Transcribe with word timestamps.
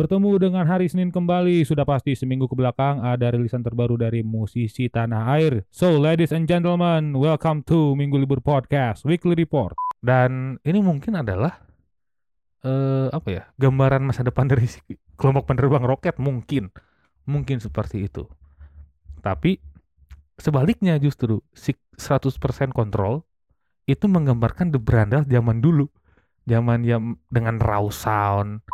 Bertemu 0.00 0.40
dengan 0.40 0.64
hari 0.64 0.88
Senin 0.88 1.12
kembali, 1.12 1.60
sudah 1.60 1.84
pasti 1.84 2.16
seminggu 2.16 2.48
ke 2.48 2.56
belakang 2.56 3.04
ada 3.04 3.36
rilisan 3.36 3.60
terbaru 3.60 4.00
dari 4.00 4.24
musisi 4.24 4.88
tanah 4.88 5.36
air. 5.36 5.68
So, 5.68 6.00
ladies 6.00 6.32
and 6.32 6.48
gentlemen, 6.48 7.12
welcome 7.20 7.60
to 7.68 7.92
Minggu 7.92 8.16
Libur 8.16 8.40
Podcast 8.40 9.04
Weekly 9.04 9.36
Report. 9.36 9.76
Dan 10.00 10.56
ini 10.64 10.80
mungkin 10.80 11.20
adalah 11.20 11.52
eh 12.64 13.12
apa 13.12 13.28
ya? 13.28 13.42
Gambaran 13.60 14.00
masa 14.00 14.24
depan 14.24 14.48
dari 14.48 14.72
kelompok 15.20 15.52
penerbang 15.52 15.84
roket 15.84 16.16
mungkin. 16.16 16.72
Mungkin 17.28 17.60
seperti 17.60 18.08
itu. 18.08 18.24
Tapi 19.20 19.60
sebaliknya 20.40 20.96
justru 20.96 21.44
si 21.52 21.76
100% 22.00 22.40
kontrol 22.72 23.28
itu 23.84 24.08
menggambarkan 24.08 24.72
The 24.72 24.80
Brandal 24.80 25.28
zaman 25.28 25.60
dulu. 25.60 25.92
Zaman 26.48 26.88
yang 26.88 27.20
dengan 27.28 27.60
raw 27.60 27.84
sound, 27.92 28.64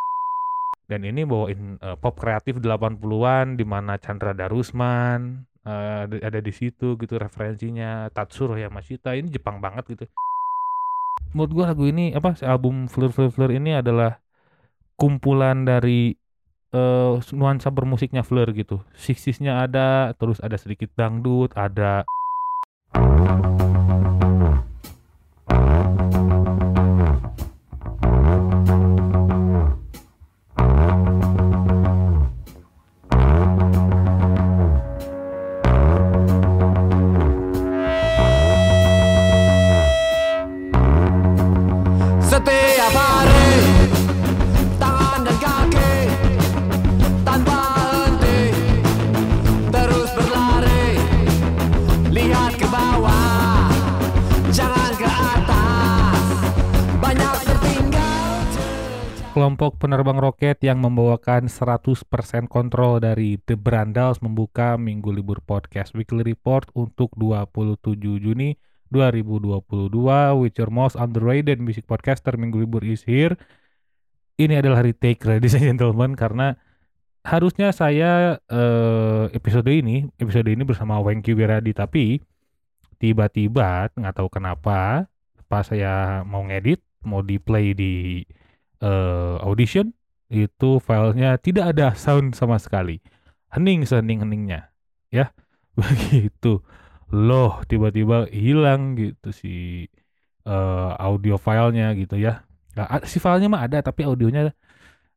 dan 0.86 1.02
ini 1.02 1.26
bawain 1.26 1.82
uh, 1.82 1.98
pop 1.98 2.14
kreatif 2.14 2.62
80-an 2.62 3.58
di 3.58 3.66
mana 3.66 3.98
Chandra 3.98 4.30
Darusman 4.30 5.42
uh, 5.66 6.06
ada 6.06 6.38
di 6.38 6.52
situ 6.54 6.94
gitu 6.94 7.18
referensinya. 7.18 8.06
Tatsuro 8.14 8.54
ya 8.54 8.70
Mashita 8.70 9.18
ini 9.18 9.28
Jepang 9.34 9.58
banget 9.58 9.90
gitu. 9.90 10.06
Menurut 11.34 11.52
gua 11.52 11.64
lagu 11.74 11.84
ini 11.90 12.14
apa 12.14 12.38
album 12.46 12.86
Fleur 12.86 13.10
Fleur 13.10 13.34
Fleur 13.34 13.50
ini 13.50 13.74
adalah 13.74 14.22
kumpulan 14.94 15.66
dari 15.66 16.14
uh, 16.70 17.18
nuansa 17.34 17.74
bermusiknya 17.74 18.22
Fleur 18.22 18.54
gitu. 18.54 18.80
Sixties-nya 18.94 19.66
ada 19.66 20.14
terus 20.14 20.38
ada 20.38 20.54
sedikit 20.54 20.94
dangdut 20.94 21.50
ada 21.58 22.06
kelompok 59.36 59.76
penerbang 59.76 60.16
roket 60.16 60.56
yang 60.64 60.80
membawakan 60.80 61.52
100% 61.52 62.08
kontrol 62.48 63.04
dari 63.04 63.36
The 63.44 63.52
Brandals 63.52 64.24
membuka 64.24 64.80
Minggu 64.80 65.12
Libur 65.12 65.44
Podcast 65.44 65.92
Weekly 65.92 66.24
Report 66.24 66.64
untuk 66.72 67.12
27 67.20 68.00
Juni 68.00 68.56
2022 68.88 69.92
with 70.40 70.56
your 70.56 70.72
most 70.72 70.96
underrated 70.96 71.60
music 71.60 71.84
podcaster 71.84 72.32
Minggu 72.40 72.64
Libur 72.64 72.80
is 72.80 73.04
here. 73.04 73.36
Ini 74.40 74.64
adalah 74.64 74.80
retake 74.80 75.20
ladies 75.28 75.52
and 75.52 75.68
gentlemen 75.68 76.16
karena 76.16 76.56
harusnya 77.20 77.76
saya 77.76 78.40
eh, 78.40 79.24
episode 79.36 79.68
ini 79.68 80.08
episode 80.16 80.48
ini 80.48 80.64
bersama 80.64 80.96
Wengki 81.04 81.36
Wiradi 81.36 81.76
tapi 81.76 82.24
tiba-tiba 82.96 83.92
nggak 83.92 84.16
tahu 84.16 84.32
kenapa 84.32 85.12
pas 85.44 85.68
saya 85.68 86.24
mau 86.24 86.40
ngedit 86.48 86.80
mau 87.04 87.20
di 87.20 87.36
play 87.36 87.76
di 87.76 88.24
eh, 88.82 89.36
audition 89.44 89.92
itu 90.32 90.82
filenya 90.82 91.38
tidak 91.40 91.74
ada 91.76 91.94
sound 91.96 92.34
sama 92.38 92.58
sekali. 92.60 93.00
Hening 93.54 93.86
sehening-heningnya 93.88 94.70
ya. 95.14 95.30
Begitu. 95.78 96.60
Loh 97.14 97.62
tiba-tiba 97.70 98.26
hilang 98.32 98.98
gitu 98.98 99.30
si 99.30 99.86
eh, 100.46 100.90
audio 101.00 101.34
filenya 101.40 101.92
gitu 101.98 102.16
ya. 102.20 102.44
A- 102.76 103.04
si 103.08 103.18
filenya 103.22 103.48
mah 103.48 103.62
ada 103.66 103.78
tapi 103.80 104.04
audionya 104.04 104.52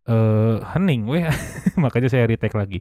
eh 0.10 0.56
hening 0.76 1.02
weh. 1.12 1.26
Makanya 1.84 2.10
saya 2.12 2.26
retake 2.30 2.56
lagi. 2.58 2.80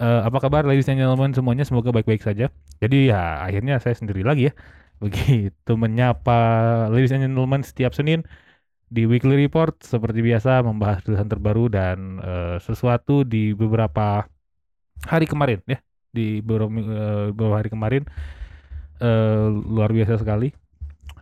Eh, 0.00 0.20
apa 0.28 0.38
kabar 0.42 0.64
ladies 0.68 0.88
and 0.90 0.98
gentlemen 1.00 1.32
semuanya? 1.36 1.64
Semoga 1.68 1.90
baik-baik 1.94 2.22
saja. 2.24 2.50
Jadi 2.82 3.10
ya 3.12 3.42
akhirnya 3.46 3.78
saya 3.82 3.94
sendiri 3.98 4.22
lagi 4.26 4.50
ya. 4.50 4.54
Begitu 5.02 5.72
menyapa 5.78 6.38
ladies 6.92 7.12
and 7.14 7.24
gentlemen 7.26 7.62
setiap 7.66 7.92
Senin 7.96 8.24
di 8.88 9.04
Weekly 9.04 9.36
Report 9.36 9.84
seperti 9.84 10.24
biasa 10.24 10.64
membahas 10.64 11.04
tulisan 11.04 11.28
terbaru 11.28 11.68
dan 11.68 12.20
eh, 12.24 12.56
sesuatu 12.64 13.22
di 13.22 13.52
beberapa 13.52 14.24
hari 15.04 15.28
kemarin 15.28 15.60
ya 15.68 15.78
di 16.08 16.40
beberapa, 16.40 16.72
eh, 17.36 17.52
hari 17.52 17.68
kemarin 17.68 18.02
eh, 18.98 19.46
luar 19.52 19.92
biasa 19.92 20.18
sekali. 20.20 20.48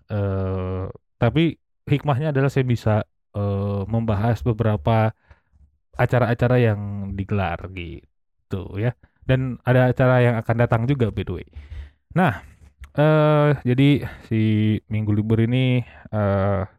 Eh 0.06 0.86
tapi 1.16 1.58
hikmahnya 1.90 2.30
adalah 2.30 2.50
saya 2.52 2.62
bisa 2.62 3.02
eh, 3.34 3.82
membahas 3.90 4.40
beberapa 4.46 5.10
acara-acara 5.98 6.56
yang 6.62 7.12
digelar 7.18 7.66
gitu 7.74 8.78
ya. 8.78 8.94
Dan 9.26 9.58
ada 9.66 9.90
acara 9.90 10.22
yang 10.22 10.38
akan 10.38 10.56
datang 10.62 10.82
juga 10.86 11.10
by 11.10 11.26
the 11.26 11.34
way. 11.42 11.46
Nah 12.14 12.46
eh 12.96 13.58
jadi 13.66 14.06
si 14.30 14.40
minggu 14.86 15.10
libur 15.12 15.42
ini 15.42 15.82
eh 16.14 16.75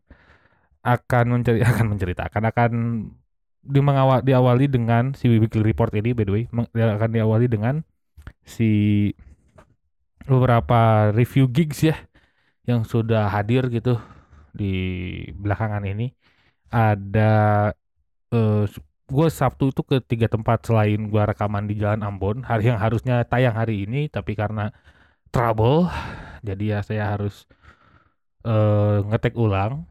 akan 0.87 1.25
menceri 1.39 1.59
akan 1.71 1.85
menceritakan 1.91 2.43
akan 2.51 2.71
di 3.67 3.79
mengawal 3.83 4.23
diawali 4.23 4.71
dengan 4.71 5.11
si 5.11 5.27
weekly 5.27 5.59
report 5.59 5.91
ini 5.99 6.15
by 6.15 6.23
the 6.23 6.33
way. 6.33 6.43
Meng- 6.55 6.71
akan 6.71 7.09
diawali 7.11 7.47
dengan 7.51 7.83
si 8.47 8.69
beberapa 10.27 11.11
review 11.15 11.47
gigs 11.51 11.83
ya 11.83 11.95
yang 12.67 12.83
sudah 12.83 13.31
hadir 13.31 13.67
gitu 13.71 13.99
di 14.55 14.73
belakangan 15.35 15.83
ini. 15.87 16.11
Ada 16.71 17.31
eh 18.35 18.65
gue 19.07 19.27
Sabtu 19.31 19.71
itu 19.71 19.81
ke 19.87 19.97
tiga 20.03 20.27
tempat 20.27 20.67
selain 20.67 21.07
gua 21.11 21.23
rekaman 21.31 21.63
di 21.69 21.79
Jalan 21.79 22.03
Ambon. 22.03 22.43
Hari 22.43 22.71
yang 22.71 22.79
harusnya 22.79 23.23
tayang 23.31 23.55
hari 23.55 23.87
ini 23.87 24.11
tapi 24.11 24.35
karena 24.35 24.71
trouble 25.33 25.87
jadi 26.47 26.63
ya 26.77 26.79
saya 26.87 27.03
harus 27.15 27.45
eh 28.47 28.97
ngetek 29.07 29.33
ulang 29.35 29.85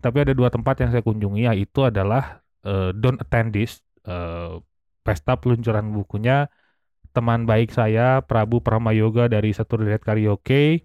tapi 0.00 0.24
ada 0.24 0.32
dua 0.32 0.48
tempat 0.48 0.80
yang 0.80 0.90
saya 0.90 1.04
kunjungi 1.04 1.46
yaitu 1.46 1.84
adalah 1.84 2.40
eh, 2.64 2.90
Don't 2.96 3.20
Attend 3.20 3.52
This 3.54 3.84
eh, 4.08 4.58
pesta 5.04 5.36
peluncuran 5.36 5.92
bukunya 5.92 6.48
teman 7.12 7.44
baik 7.44 7.74
saya 7.74 8.24
Prabu 8.24 8.64
Pramayoga 8.64 9.26
dari 9.28 9.52
Satu 9.52 9.80
Lihat 9.80 10.02
Karaoke 10.04 10.84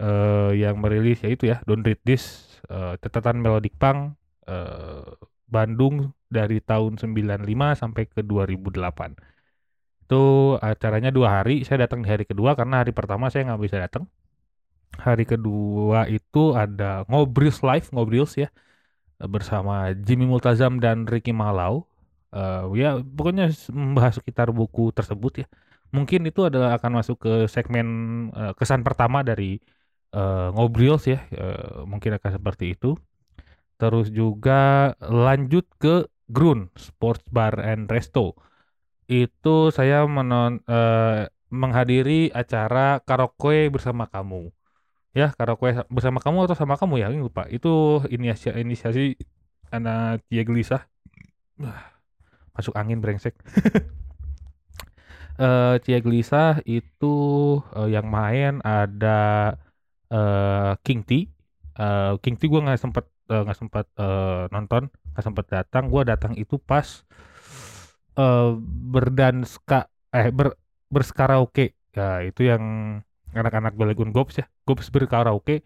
eh, 0.00 0.50
yang 0.58 0.82
merilis 0.82 1.22
yaitu 1.22 1.50
ya 1.50 1.62
Don't 1.64 1.86
Read 1.86 2.02
This 2.02 2.58
eh, 2.68 2.98
catatan 2.98 3.40
Melodic 3.40 3.78
Punk 3.78 4.18
eh, 4.50 5.06
Bandung 5.46 6.10
dari 6.26 6.58
tahun 6.58 6.98
95 6.98 7.46
sampai 7.78 8.02
ke 8.10 8.20
2008 8.26 9.34
itu 10.04 10.24
acaranya 10.60 11.08
dua 11.08 11.40
hari 11.40 11.64
saya 11.64 11.88
datang 11.88 12.04
di 12.04 12.12
hari 12.12 12.28
kedua 12.28 12.52
karena 12.58 12.84
hari 12.84 12.92
pertama 12.92 13.32
saya 13.32 13.48
nggak 13.48 13.62
bisa 13.62 13.80
datang 13.80 14.04
hari 14.98 15.24
kedua 15.26 16.06
itu 16.10 16.54
ada 16.54 17.04
ngobrils 17.10 17.60
live 17.66 17.86
ngobrils 17.94 18.32
ya 18.38 18.48
bersama 19.18 19.94
Jimmy 19.94 20.26
Multazam 20.28 20.78
dan 20.82 21.06
Ricky 21.08 21.32
Malau. 21.32 21.86
Eh, 22.34 22.62
ya 22.82 22.98
pokoknya 23.00 23.50
membahas 23.72 24.18
sekitar 24.20 24.50
buku 24.50 24.90
tersebut 24.94 25.32
ya. 25.44 25.46
Mungkin 25.94 26.26
itu 26.26 26.40
adalah 26.48 26.76
akan 26.78 26.92
masuk 27.00 27.16
ke 27.24 27.32
segmen 27.50 27.86
eh, 28.34 28.52
kesan 28.58 28.82
pertama 28.86 29.22
dari 29.22 29.60
eh, 30.14 30.48
ngobrils 30.54 31.04
ya. 31.08 31.18
Eh, 31.32 31.86
mungkin 31.86 32.18
akan 32.18 32.30
seperti 32.38 32.74
itu. 32.74 32.98
Terus 33.80 34.10
juga 34.14 34.94
lanjut 35.02 35.66
ke 35.82 36.06
Grun 36.30 36.70
Sports 36.78 37.26
Bar 37.30 37.58
and 37.60 37.90
Resto. 37.90 38.34
Itu 39.08 39.70
saya 39.74 40.04
menon 40.08 40.60
eh, 40.68 41.28
menghadiri 41.52 42.32
acara 42.34 42.98
karaoke 43.04 43.70
bersama 43.74 44.08
kamu 44.10 44.50
ya 45.18 45.24
karaoke 45.38 45.68
sa- 45.78 45.88
bersama 45.94 46.18
kamu 46.24 46.38
atau 46.46 46.56
sama 46.60 46.74
kamu 46.80 46.94
ya 47.02 47.06
Ini 47.12 47.20
lupa 47.26 47.42
itu 47.54 47.68
inisiasi 48.14 48.60
inisiasi 48.64 49.02
anak 49.74 50.22
Tia 50.28 50.42
Gelisah 50.48 50.80
masuk 52.54 52.74
angin 52.78 53.02
brengsek 53.02 53.34
eh 55.40 55.74
Cia 55.84 55.98
Gelisah 56.04 56.62
itu 56.66 57.06
eh, 57.76 57.88
yang 57.94 58.06
main 58.16 58.52
ada 58.62 59.10
eh 60.12 60.72
King 60.86 61.00
T. 61.08 61.10
Eh, 61.80 62.12
King 62.22 62.36
T 62.40 62.42
gue 62.52 62.60
nggak 62.64 62.80
sempet 62.80 63.04
nggak 63.28 63.56
sempet 63.60 63.86
eh, 63.98 64.44
nonton, 64.54 64.82
nggak 65.12 65.24
sempet 65.26 65.46
datang. 65.54 65.84
Gue 65.92 66.02
datang 66.06 66.32
itu 66.38 66.56
pas 66.60 66.86
eh 68.18 68.48
berdanska 68.92 69.78
eh 70.14 70.28
ber 70.38 70.48
berskaraoke. 70.94 71.74
Ya 71.94 72.22
itu 72.26 72.40
yang 72.50 72.64
anak-anak 73.36 73.74
Balegun 73.78 74.10
Gops 74.14 74.40
ya, 74.40 74.46
Gops 74.66 74.88
berkaraoke 74.94 75.62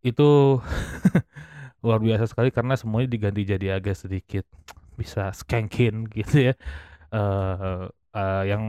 itu 0.00 0.60
luar 1.84 2.00
biasa 2.00 2.24
sekali 2.28 2.50
karena 2.52 2.76
semuanya 2.76 3.08
diganti 3.08 3.42
jadi 3.48 3.66
agak 3.80 3.96
sedikit 3.96 4.44
bisa 4.96 5.32
skankin 5.32 6.08
gitu 6.12 6.52
ya. 6.52 6.54
Eh 7.14 7.82
eh, 8.16 8.42
yang 8.50 8.64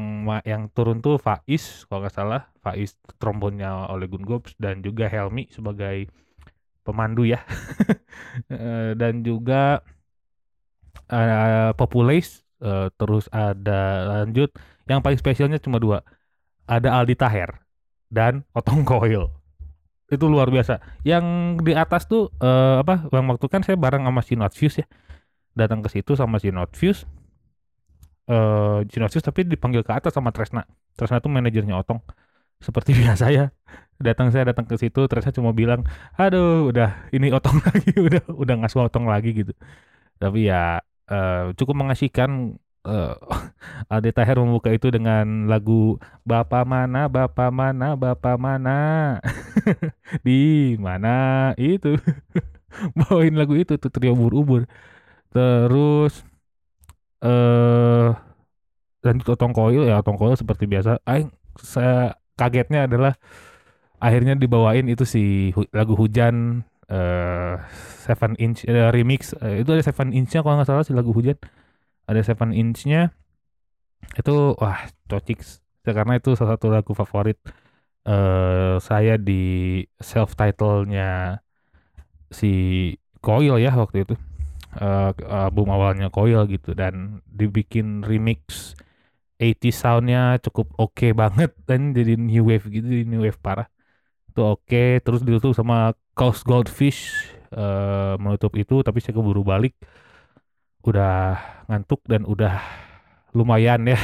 yang 0.47 0.63
turun 0.75 0.99
tuh 1.03 1.17
Faiz 1.19 1.85
kalau 1.89 2.05
nggak 2.05 2.15
salah, 2.15 2.41
Faiz 2.63 2.95
trombonnya 3.21 3.89
Ole 3.91 4.07
Gun 4.11 4.23
Gops 4.25 4.55
dan 4.59 4.81
juga 4.85 5.07
Helmi 5.11 5.49
sebagai 5.51 6.07
pemandu 6.85 7.25
ya. 7.27 7.41
Eh, 8.51 8.91
dan 8.99 9.23
juga 9.27 9.81
eh 11.11 11.71
Populace, 11.79 12.43
eh, 12.63 12.87
terus 12.99 13.25
ada 13.31 13.79
lanjut 14.19 14.49
yang 14.89 14.99
paling 15.03 15.19
spesialnya 15.19 15.59
cuma 15.61 15.77
dua. 15.81 16.03
Ada 16.67 16.89
Aldi 17.03 17.15
Taher 17.19 17.51
dan 18.11 18.43
Otong 18.51 18.83
Koil. 18.83 19.31
Itu 20.11 20.27
luar 20.27 20.51
biasa. 20.51 20.83
Yang 21.07 21.25
di 21.63 21.71
atas 21.71 22.05
tuh 22.05 22.27
eh, 22.43 22.83
apa? 22.83 23.07
Bang 23.07 23.31
waktu 23.31 23.47
kan 23.47 23.63
saya 23.63 23.79
bareng 23.79 24.03
sama 24.03 24.21
si 24.21 24.35
Notfuse 24.35 24.83
ya. 24.83 24.87
Datang 25.55 25.79
ke 25.79 25.87
situ 25.87 26.19
sama 26.19 26.37
si 26.43 26.51
Notfuse. 26.51 27.07
Eh 28.27 28.79
si 28.91 28.99
Notfuse 28.99 29.23
tapi 29.23 29.47
dipanggil 29.47 29.87
ke 29.87 29.95
atas 29.95 30.11
sama 30.11 30.35
Tresna. 30.35 30.67
Tresna 30.99 31.23
tuh 31.23 31.31
manajernya 31.31 31.79
Otong. 31.79 32.03
Seperti 32.59 32.91
biasa 33.01 33.31
ya. 33.31 33.55
Datang 34.01 34.35
saya 34.35 34.51
datang 34.51 34.67
ke 34.67 34.75
situ, 34.75 35.05
Tresna 35.07 35.31
cuma 35.31 35.55
bilang, 35.55 35.87
"Aduh, 36.19 36.73
udah 36.73 37.07
ini 37.15 37.31
Otong 37.31 37.63
lagi, 37.67 37.95
udah 37.95 38.23
udah 38.35 38.55
ngasuh 38.59 38.91
Otong 38.91 39.07
lagi 39.07 39.31
gitu." 39.31 39.53
Tapi 40.19 40.51
ya 40.51 40.83
eh, 41.07 41.55
cukup 41.55 41.75
mengasihkan 41.79 42.59
eh, 42.87 43.13
Aldi 43.93 44.11
Taher 44.15 44.37
membuka 44.41 44.69
itu 44.73 44.87
dengan 44.93 45.45
lagu 45.51 45.97
Bapak 46.25 46.63
mana, 46.65 47.07
Bapak 47.11 47.49
mana, 47.53 47.93
Bapak 47.97 48.35
mana. 48.41 48.79
Di 50.25 50.75
mana 50.79 51.51
itu. 51.59 51.97
Bawain 52.97 53.35
lagu 53.35 53.53
itu 53.59 53.75
tuh 53.77 53.91
trio 53.91 54.15
ubur-ubur. 54.15 54.65
Terus 55.33 56.23
eh 57.21 58.07
lanjut 59.01 59.27
Otong 59.33 59.53
Koil 59.55 59.83
ya 59.89 60.01
Otong 60.01 60.17
Koil 60.19 60.35
seperti 60.39 60.65
biasa. 60.69 61.01
Aing 61.07 61.29
saya 61.59 62.15
kagetnya 62.39 62.85
adalah 62.89 63.13
akhirnya 64.01 64.35
dibawain 64.37 64.87
itu 64.89 65.05
si 65.07 65.51
hu- 65.55 65.69
lagu 65.75 65.93
hujan 65.97 66.65
eh 66.91 67.55
Seven 68.05 68.35
Inch 68.41 68.65
eh, 68.67 68.89
remix 68.93 69.33
Eh, 69.41 69.63
itu 69.63 69.69
ada 69.73 69.83
Seven 69.85 70.11
Inch-nya 70.15 70.41
kalau 70.43 70.59
nggak 70.61 70.69
salah 70.69 70.85
si 70.87 70.93
lagu 70.95 71.11
hujan 71.15 71.37
ada 72.11 72.21
Seven 72.27 72.51
Inch-nya 72.51 73.15
itu 74.19 74.35
wah 74.59 74.79
cocik 75.07 75.39
karena 75.87 76.19
itu 76.19 76.35
salah 76.35 76.59
satu 76.59 76.67
lagu 76.69 76.91
favorit 76.91 77.39
eh 78.05 78.75
saya 78.81 79.15
di 79.15 79.41
self 80.01 80.33
title-nya 80.35 81.39
si 82.33 82.47
Coil 83.21 83.61
ya 83.61 83.71
waktu 83.77 84.07
itu. 84.07 84.15
Eh, 84.71 85.11
album 85.27 85.67
awalnya 85.75 86.07
Coil 86.09 86.47
gitu 86.47 86.71
dan 86.71 87.19
dibikin 87.27 88.01
remix 88.07 88.71
80 89.35 89.73
soundnya 89.75 90.39
cukup 90.39 90.71
oke 90.79 91.11
banget 91.11 91.51
dan 91.69 91.91
jadi 91.97 92.15
new 92.15 92.47
wave 92.49 92.65
gitu 92.71 92.85
jadi 92.87 93.05
new 93.05 93.21
wave 93.25 93.37
parah. 93.41 93.67
Itu 94.31 94.41
oke 94.57 95.03
terus 95.05 95.21
ditutup 95.27 95.53
sama 95.53 95.93
Coast 96.17 96.43
Goldfish 96.47 97.29
eh, 97.53 98.15
menutup 98.17 98.55
itu 98.57 98.81
tapi 98.81 98.99
saya 99.03 99.13
keburu 99.17 99.43
balik 99.45 99.75
udah 100.81 101.37
ngantuk 101.69 102.01
dan 102.09 102.25
udah 102.25 102.61
lumayan 103.31 103.87
ya. 103.87 103.99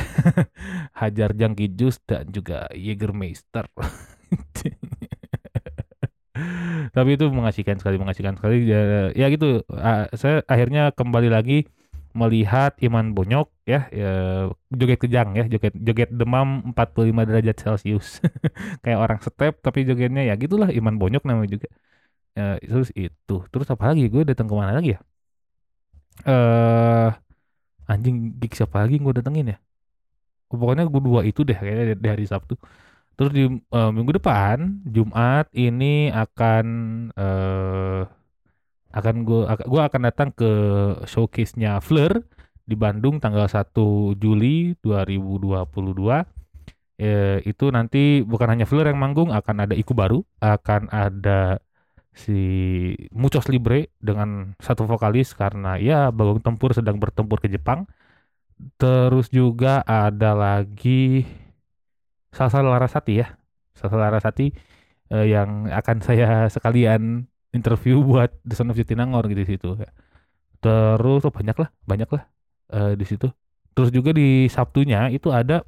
Hajar 0.99 1.35
Junkie 1.35 1.71
Juice 1.73 1.99
dan 2.07 2.29
juga 2.31 2.67
Jägermeister. 2.73 3.67
Tapi 6.95 7.09
itu 7.17 7.25
mengasihkan 7.33 7.77
sekali 7.81 7.97
mengasihkan 7.99 8.37
sekali. 8.37 8.69
Ya, 8.69 9.11
ya 9.13 9.25
gitu. 9.33 9.65
Saya 10.15 10.45
akhirnya 10.47 10.93
kembali 10.93 11.29
lagi 11.33 11.67
melihat 12.17 12.73
Iman 12.81 13.13
Bonyok 13.13 13.45
ya, 13.69 13.85
ya 13.93 14.11
joget 14.73 14.97
kejang 14.97 15.37
ya 15.37 15.45
joget 15.45 15.77
joget 15.77 16.09
demam 16.09 16.73
45 16.73 17.29
derajat 17.29 17.55
Celcius. 17.61 18.21
Kayak 18.83 18.99
orang 19.05 19.19
step 19.21 19.61
tapi 19.61 19.85
jogetnya 19.85 20.25
ya 20.25 20.33
gitulah 20.39 20.69
Iman 20.73 20.97
Bonyok 20.97 21.23
namanya 21.27 21.49
juga. 21.59 21.67
Ya, 22.37 22.61
terus 22.61 22.89
itu. 22.93 23.35
Terus 23.49 23.67
apa 23.69 23.93
lagi? 23.93 24.09
Gue 24.13 24.21
datang 24.25 24.45
ke 24.49 24.53
mana 24.53 24.77
lagi 24.77 24.97
ya 24.97 25.01
eh 26.25 27.09
anjing 27.87 28.35
gig 28.41 28.53
siapa 28.55 28.83
lagi 28.83 28.97
gue 28.97 29.13
datengin 29.13 29.53
ya? 29.53 29.57
Pokoknya 30.47 30.87
gue 30.87 31.01
dua 31.03 31.21
itu 31.27 31.43
deh 31.43 31.55
kayaknya 31.55 31.95
di, 31.99 32.07
hari 32.07 32.25
Sabtu. 32.25 32.55
Terus 33.17 33.31
di 33.33 33.43
eh, 33.49 33.91
minggu 33.91 34.17
depan 34.17 34.81
Jumat 34.87 35.49
ini 35.53 36.09
akan 36.13 36.65
eh 37.17 38.03
akan 38.97 39.15
gue 39.27 39.41
gue 39.45 39.81
akan 39.83 40.01
datang 40.09 40.29
ke 40.33 40.51
showcase-nya 41.05 41.77
Fleur 41.83 42.23
di 42.67 42.75
Bandung 42.75 43.21
tanggal 43.21 43.47
1 43.47 43.71
Juli 44.19 44.75
2022 44.81 46.99
eh, 46.99 47.39
itu 47.45 47.65
nanti 47.71 48.25
bukan 48.25 48.57
hanya 48.57 48.65
Fleur 48.65 48.89
yang 48.89 48.99
manggung 48.99 49.29
akan 49.29 49.69
ada 49.69 49.73
Iku 49.77 49.93
baru 49.93 50.25
akan 50.41 50.89
ada 50.89 51.61
si 52.17 52.41
Muchos 53.13 53.45
Libre 53.45 53.93
dengan 54.01 54.57
satu 54.57 54.89
vokalis 54.89 55.37
karena 55.37 55.77
ya 55.77 56.09
Bagong 56.09 56.41
Tempur 56.41 56.73
sedang 56.73 56.97
bertempur 56.97 57.37
ke 57.37 57.47
Jepang 57.47 57.85
terus 58.81 59.29
juga 59.29 59.85
ada 59.85 60.33
lagi 60.33 61.29
Salsa 62.33 62.65
Larasati 62.65 63.13
ya 63.21 63.37
Salsa 63.77 64.01
Larasati 64.01 64.49
eh, 65.13 65.25
yang 65.29 65.69
akan 65.69 65.97
saya 66.01 66.27
sekalian 66.55 67.29
interview 67.55 68.03
buat 68.03 68.33
The 68.43 68.55
Son 68.57 68.69
of 68.69 68.77
Jatinangor 68.77 69.25
gitu 69.31 69.41
di 69.41 69.49
situ. 69.49 69.69
Terus 70.57 71.21
oh 71.23 71.33
banyak 71.33 71.57
lah, 71.57 71.69
banyak 71.85 72.09
lah 72.11 72.23
eh, 72.73 72.93
di 72.97 73.05
situ. 73.07 73.29
Terus 73.77 73.93
juga 73.93 74.11
di 74.11 74.49
Sabtunya 74.49 75.13
itu 75.13 75.29
ada 75.29 75.61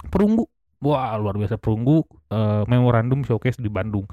Perunggu. 0.00 0.48
Wah, 0.80 1.12
luar 1.20 1.36
biasa 1.36 1.60
Perunggu 1.60 2.00
eh, 2.32 2.64
memorandum 2.64 3.20
showcase 3.22 3.60
di 3.60 3.68
Bandung. 3.68 4.08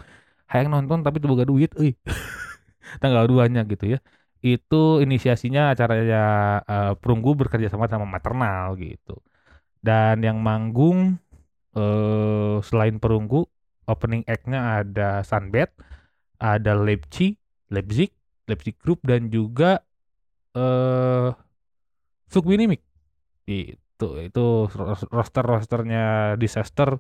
Hayang 0.48 0.72
nonton 0.72 1.04
tapi 1.04 1.20
tuh 1.20 1.30
boga 1.32 1.46
duit 1.48 1.72
euy. 1.76 1.96
Tanggal 3.02 3.28
2-nya 3.28 3.68
gitu 3.68 3.98
ya. 3.98 4.00
Itu 4.40 5.04
inisiasinya 5.04 5.74
acaranya 5.74 6.24
eh, 6.64 6.94
Perunggu 7.00 7.36
bekerja 7.36 7.68
sama 7.72 7.92
sama 7.92 8.08
Maternal 8.08 8.76
gitu. 8.80 9.20
Dan 9.84 10.24
yang 10.24 10.40
manggung 10.42 11.20
eh 11.78 12.58
selain 12.66 12.98
Perunggu, 13.04 13.46
opening 13.88 14.24
act-nya 14.28 14.84
ada 14.84 15.22
Sunbed, 15.28 15.70
ada 16.42 16.74
Leipzig, 16.78 17.38
Leipzig, 17.72 18.12
Leipzig 18.50 18.76
Group 18.82 19.04
dan 19.06 19.30
juga 19.32 19.84
eh 20.58 21.32
Sukminimik. 22.28 22.82
Itu 23.48 24.08
itu 24.24 24.46
roster-rosternya 25.12 26.36
Disaster 26.42 27.00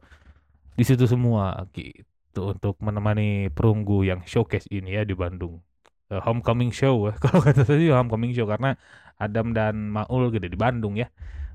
di 0.77 0.83
situ 0.87 1.05
semua 1.09 1.65
gitu 1.75 2.16
untuk 2.41 2.77
menemani 2.83 3.49
perunggu 3.51 4.05
yang 4.05 4.21
showcase 4.25 4.69
ini 4.69 4.97
ya 4.97 5.03
di 5.03 5.17
Bandung. 5.17 5.59
Eh, 6.07 6.21
homecoming 6.23 6.71
show 6.71 7.09
kalau 7.23 7.39
kata 7.43 7.65
sih 7.67 7.91
homecoming 7.91 8.31
show 8.31 8.47
karena 8.47 8.77
Adam 9.17 9.51
dan 9.51 9.89
Maul 9.89 10.29
gede 10.29 10.53
di 10.53 10.59
Bandung 10.59 10.95
ya. 10.95 11.09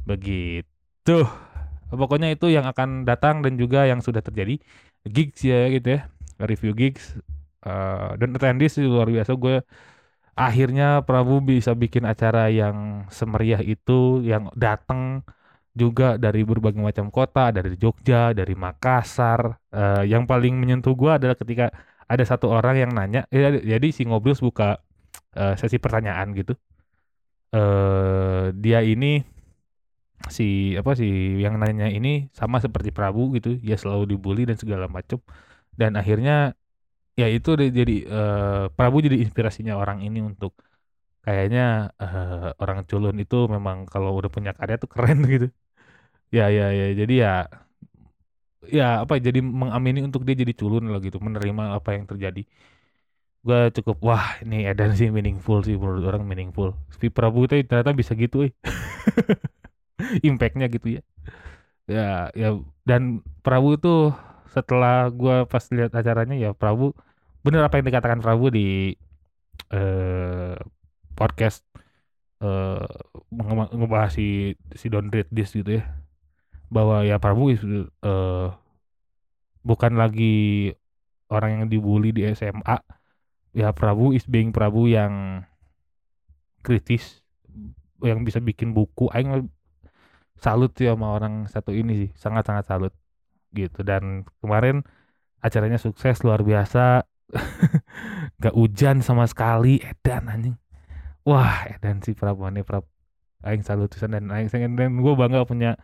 Begitu. 0.04 1.24
Pokoknya 1.92 2.32
itu 2.32 2.48
yang 2.48 2.64
akan 2.64 3.04
datang 3.04 3.44
dan 3.44 3.60
juga 3.60 3.84
yang 3.84 4.00
sudah 4.00 4.24
terjadi 4.24 4.58
gigs 5.06 5.44
ya 5.44 5.68
gitu 5.70 6.00
ya. 6.00 6.00
Review 6.42 6.72
gigs 6.74 7.20
Eh, 7.62 8.10
dan 8.18 8.34
attendees 8.34 8.74
luar 8.82 9.06
biasa 9.06 9.38
gue 9.38 9.62
akhirnya 10.34 11.06
Prabu 11.06 11.38
bisa 11.46 11.78
bikin 11.78 12.02
acara 12.02 12.50
yang 12.50 13.06
semeriah 13.06 13.62
itu 13.62 14.18
yang 14.26 14.50
datang 14.58 15.22
juga 15.72 16.20
dari 16.20 16.44
berbagai 16.44 16.80
macam 16.80 17.08
kota 17.08 17.48
dari 17.56 17.74
Jogja 17.80 18.32
dari 18.36 18.54
Makassar 18.56 19.58
Eh, 19.72 20.04
yang 20.12 20.28
paling 20.28 20.52
menyentuh 20.60 20.92
gue 20.92 21.08
adalah 21.08 21.32
ketika 21.32 21.72
ada 22.04 22.20
satu 22.28 22.52
orang 22.52 22.76
yang 22.76 22.92
nanya 22.92 23.24
ya, 23.32 23.48
jadi 23.56 23.88
si 23.88 24.04
Ngobrol 24.04 24.36
buka 24.36 24.76
eh, 25.36 25.54
sesi 25.60 25.80
pertanyaan 25.80 26.32
gitu. 26.36 26.52
Eh 27.52 28.52
dia 28.56 28.80
ini 28.80 29.24
si 30.36 30.44
apa 30.80 30.92
sih 31.00 31.10
yang 31.44 31.54
nanya 31.62 31.86
ini 31.96 32.08
sama 32.38 32.56
seperti 32.64 32.90
Prabu 32.96 33.20
gitu 33.36 33.48
ya 33.68 33.74
selalu 33.82 34.04
dibully 34.14 34.42
dan 34.48 34.56
segala 34.62 34.86
macam 34.96 35.18
dan 35.80 35.92
akhirnya 36.00 36.32
ya 37.20 37.26
itu 37.36 37.50
jadi 37.58 37.94
eh, 38.16 38.64
Prabu 38.76 38.98
jadi 39.06 39.18
inspirasinya 39.24 39.74
orang 39.82 40.00
ini 40.06 40.20
untuk 40.30 40.52
kayaknya 41.26 41.92
eh, 42.02 42.48
orang 42.62 42.80
culun 42.90 43.16
itu 43.24 43.36
memang 43.54 43.78
kalau 43.92 44.10
udah 44.18 44.30
punya 44.36 44.52
karya 44.58 44.76
tuh 44.82 44.90
keren 44.94 45.18
gitu 45.34 45.48
ya 46.36 46.44
ya 46.56 46.66
ya. 46.78 46.86
Jadi 47.00 47.14
ya 47.22 47.32
ya 48.62 49.02
apa 49.02 49.18
jadi 49.18 49.42
mengamini 49.42 50.00
untuk 50.06 50.22
dia 50.26 50.38
jadi 50.38 50.52
culun 50.54 50.86
lah 50.92 51.00
gitu 51.02 51.18
menerima 51.18 51.74
apa 51.78 51.98
yang 51.98 52.04
terjadi. 52.10 52.42
Gue 53.42 53.60
cukup 53.74 53.96
wah 54.06 54.26
ini 54.44 54.62
Edan 54.70 54.94
sih 54.94 55.10
meaningful 55.10 55.58
sih 55.66 55.74
menurut 55.74 56.04
orang 56.06 56.22
meaningful. 56.22 56.78
Si 56.98 57.10
Prabu 57.10 57.50
itu 57.50 57.58
ternyata 57.66 57.90
bisa 57.90 58.14
gitu 58.14 58.46
eh 58.46 58.52
impactnya 60.28 60.66
gitu 60.70 60.98
ya. 60.98 61.02
Ya 61.90 62.30
ya 62.38 62.48
dan 62.86 63.22
Prabu 63.42 63.76
tuh 63.80 64.14
setelah 64.54 65.08
gua 65.10 65.48
pas 65.48 65.64
lihat 65.72 65.92
acaranya 65.96 66.36
ya 66.38 66.50
Prabu 66.54 66.94
bener 67.42 67.62
apa 67.66 67.80
yang 67.80 67.86
dikatakan 67.90 68.20
Prabu 68.22 68.52
di 68.54 68.94
eh, 69.72 70.54
podcast 71.18 71.64
eh 72.42 72.84
nge 73.32 73.54
ngebahas 73.78 74.12
si 74.16 74.56
si 74.80 74.86
Don't 74.92 75.10
Read 75.14 75.28
This 75.32 75.54
gitu 75.56 75.80
ya. 75.82 76.01
Bahwa 76.72 77.04
ya 77.04 77.20
Prabu 77.20 77.52
is 77.52 77.60
eh 77.60 78.48
bukan 79.60 79.92
lagi 80.00 80.72
orang 81.28 81.50
yang 81.60 81.64
dibully 81.68 82.16
di 82.16 82.24
SMA. 82.32 82.80
Ya 83.52 83.76
Prabu 83.76 84.16
is 84.16 84.24
being 84.24 84.56
Prabu 84.56 84.88
yang 84.88 85.44
kritis 86.64 87.20
yang 88.00 88.24
bisa 88.24 88.40
bikin 88.40 88.72
buku. 88.72 89.12
Aing 89.12 89.52
salut 90.40 90.72
sih 90.74 90.88
sama 90.88 91.12
orang 91.12 91.44
satu 91.52 91.76
ini 91.76 92.08
sih. 92.08 92.10
Sangat-sangat 92.16 92.64
salut. 92.64 92.94
Gitu. 93.52 93.84
Dan 93.84 94.24
kemarin 94.40 94.80
acaranya 95.44 95.76
sukses 95.76 96.24
luar 96.24 96.40
biasa. 96.40 97.04
Gak 98.42 98.56
hujan 98.56 99.04
sama 99.04 99.28
sekali. 99.28 99.84
Edan 99.84 100.32
anjing. 100.32 100.56
Wah 101.22 101.68
edan 101.70 102.02
sih 102.02 102.16
Prabu 102.16 102.48
nih 102.50 102.66
Prabu 102.66 102.88
aing 103.42 103.62
salut 103.66 103.90
dan 103.90 104.30
aing 104.30 104.48
dan 104.78 105.02
gue 105.02 105.14
bangga 105.18 105.42
punya 105.42 105.74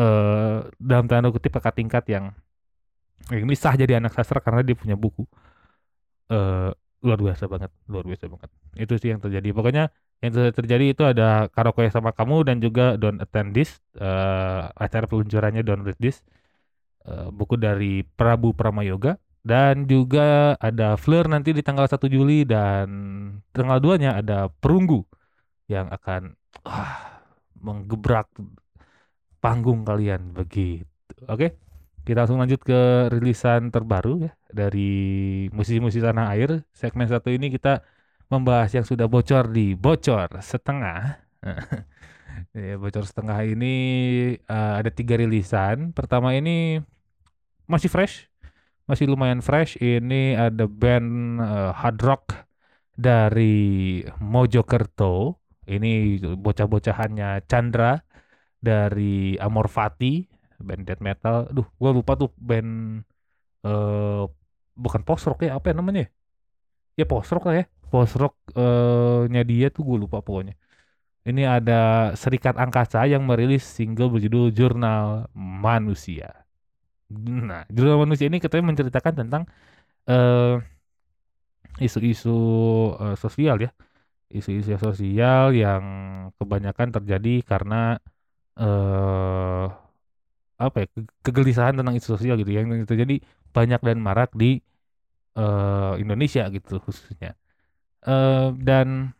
eh 0.00 0.58
dalam 0.78 1.06
tanda 1.10 1.28
kutip 1.34 1.52
kakak 1.56 1.74
tingkat 1.78 2.04
yang 2.10 2.24
ini 3.32 3.54
sah 3.56 3.74
jadi 3.76 3.98
anak 4.00 4.12
sastra 4.16 4.40
karena 4.44 4.60
dia 4.66 4.76
punya 4.76 4.96
buku. 4.98 5.24
Eh 6.32 6.70
luar 7.04 7.18
biasa 7.20 7.44
banget 7.52 7.70
luar 7.92 8.04
biasa 8.08 8.24
banget. 8.32 8.50
Itu 8.80 8.94
sih 9.00 9.12
yang 9.12 9.20
terjadi. 9.20 9.48
Pokoknya 9.52 9.92
yang 10.24 10.32
ter- 10.32 10.54
terjadi 10.56 10.84
itu 10.96 11.02
ada 11.04 11.52
karaoke 11.52 11.84
sama 11.92 12.16
kamu 12.16 12.48
dan 12.48 12.56
juga 12.64 12.96
Don't 12.96 13.20
Attend 13.20 13.52
This 13.56 13.76
eh, 14.00 14.62
acara 14.72 15.04
peluncurannya 15.04 15.60
Don't 15.60 15.84
Read 15.84 16.00
This 16.00 16.24
eh, 17.08 17.28
buku 17.32 17.56
dari 17.60 18.02
Prabu 18.04 18.52
Pramayoga. 18.56 19.18
Dan 19.44 19.84
juga 19.84 20.56
ada 20.56 20.96
Fleur 20.96 21.28
nanti 21.28 21.52
di 21.52 21.60
tanggal 21.60 21.84
1 21.84 22.08
Juli 22.08 22.48
dan 22.48 22.88
tanggal 23.52 23.76
2 23.76 24.00
nya 24.00 24.16
ada 24.16 24.48
Perunggu 24.48 25.04
yang 25.68 25.88
akan 25.92 26.32
ah, 26.64 27.20
menggebrak 27.60 28.28
panggung 29.44 29.84
kalian 29.84 30.32
begitu 30.32 30.88
oke 31.28 31.60
kita 32.04 32.24
langsung 32.24 32.36
lanjut 32.36 32.60
ke 32.60 33.08
rilisan 33.08 33.72
terbaru 33.72 34.28
ya 34.28 34.32
dari 34.52 34.92
musisi-musisi 35.50 36.04
tanah 36.04 36.36
air. 36.36 36.60
Segmen 36.76 37.08
satu 37.08 37.32
ini 37.32 37.48
kita 37.48 37.80
membahas 38.28 38.76
yang 38.76 38.84
sudah 38.84 39.08
bocor 39.08 39.48
di 39.50 39.72
bocor 39.74 40.38
setengah. 40.44 41.24
Ya, 42.50 42.74
bocor 42.74 43.06
setengah 43.06 43.46
ini 43.46 43.74
eh, 44.34 44.74
ada 44.74 44.90
tiga 44.90 45.14
rilisan. 45.14 45.94
Pertama 45.94 46.34
ini 46.34 46.82
masih 47.70 47.86
fresh, 47.86 48.26
masih 48.90 49.06
lumayan 49.06 49.38
fresh. 49.38 49.78
Ini 49.78 50.34
ada 50.50 50.66
band 50.66 51.38
eh, 51.38 51.70
hard 51.78 51.98
rock 52.02 52.34
dari 52.98 54.02
Mojokerto. 54.18 55.38
Ini 55.62 56.18
bocah-bocahannya 56.34 57.46
Chandra 57.46 58.02
dari 58.64 59.36
Amorfati 59.36 60.24
band 60.64 60.88
death 60.88 61.04
metal. 61.04 61.52
Duh, 61.52 61.68
gua 61.76 61.92
lupa 61.92 62.16
tuh 62.16 62.32
band 62.40 63.04
eh 63.64 64.24
bukan 64.74 65.00
post 65.04 65.28
rock 65.28 65.44
ya, 65.44 65.60
apa 65.60 65.70
ya 65.70 65.74
namanya? 65.76 66.08
Ya 66.96 67.04
post 67.04 67.30
rock 67.30 67.44
lah 67.52 67.62
ya. 67.62 67.64
Post 67.92 68.16
rock 68.16 68.34
eh 68.56 69.28
nya 69.28 69.42
dia 69.44 69.68
tuh 69.68 69.84
gue 69.84 69.98
lupa 70.08 70.24
pokoknya. 70.24 70.56
Ini 71.24 71.42
ada 71.48 72.12
Serikat 72.20 72.56
Angkasa 72.60 73.08
yang 73.08 73.24
merilis 73.24 73.64
single 73.64 74.12
berjudul 74.12 74.52
Jurnal 74.52 75.24
Manusia. 75.36 76.44
Nah, 77.14 77.64
Jurnal 77.72 77.96
Manusia 78.04 78.28
ini 78.28 78.40
katanya 78.44 78.68
menceritakan 78.72 79.14
tentang 79.24 79.42
eh 80.04 80.60
isu-isu 81.80 82.36
eh, 83.00 83.16
sosial 83.16 83.56
ya. 83.64 83.70
Isu-isu 84.28 84.74
sosial 84.76 85.54
yang 85.54 85.84
kebanyakan 86.36 86.88
terjadi 87.00 87.40
karena 87.46 88.02
eh 88.60 89.64
apa 90.58 90.76
ya 90.84 90.86
ke- 90.94 91.10
kegelisahan 91.26 91.74
tentang 91.78 91.94
isu 91.98 92.14
sosial 92.18 92.38
gitu 92.40 92.50
yang 92.54 92.70
terjadi 92.86 93.18
banyak 93.56 93.80
dan 93.82 93.98
marak 94.02 94.30
di 94.38 94.62
eh, 95.38 95.92
Indonesia 96.02 96.46
gitu 96.52 96.80
khususnya. 96.84 97.34
Eh, 98.06 98.48
dan 98.62 99.12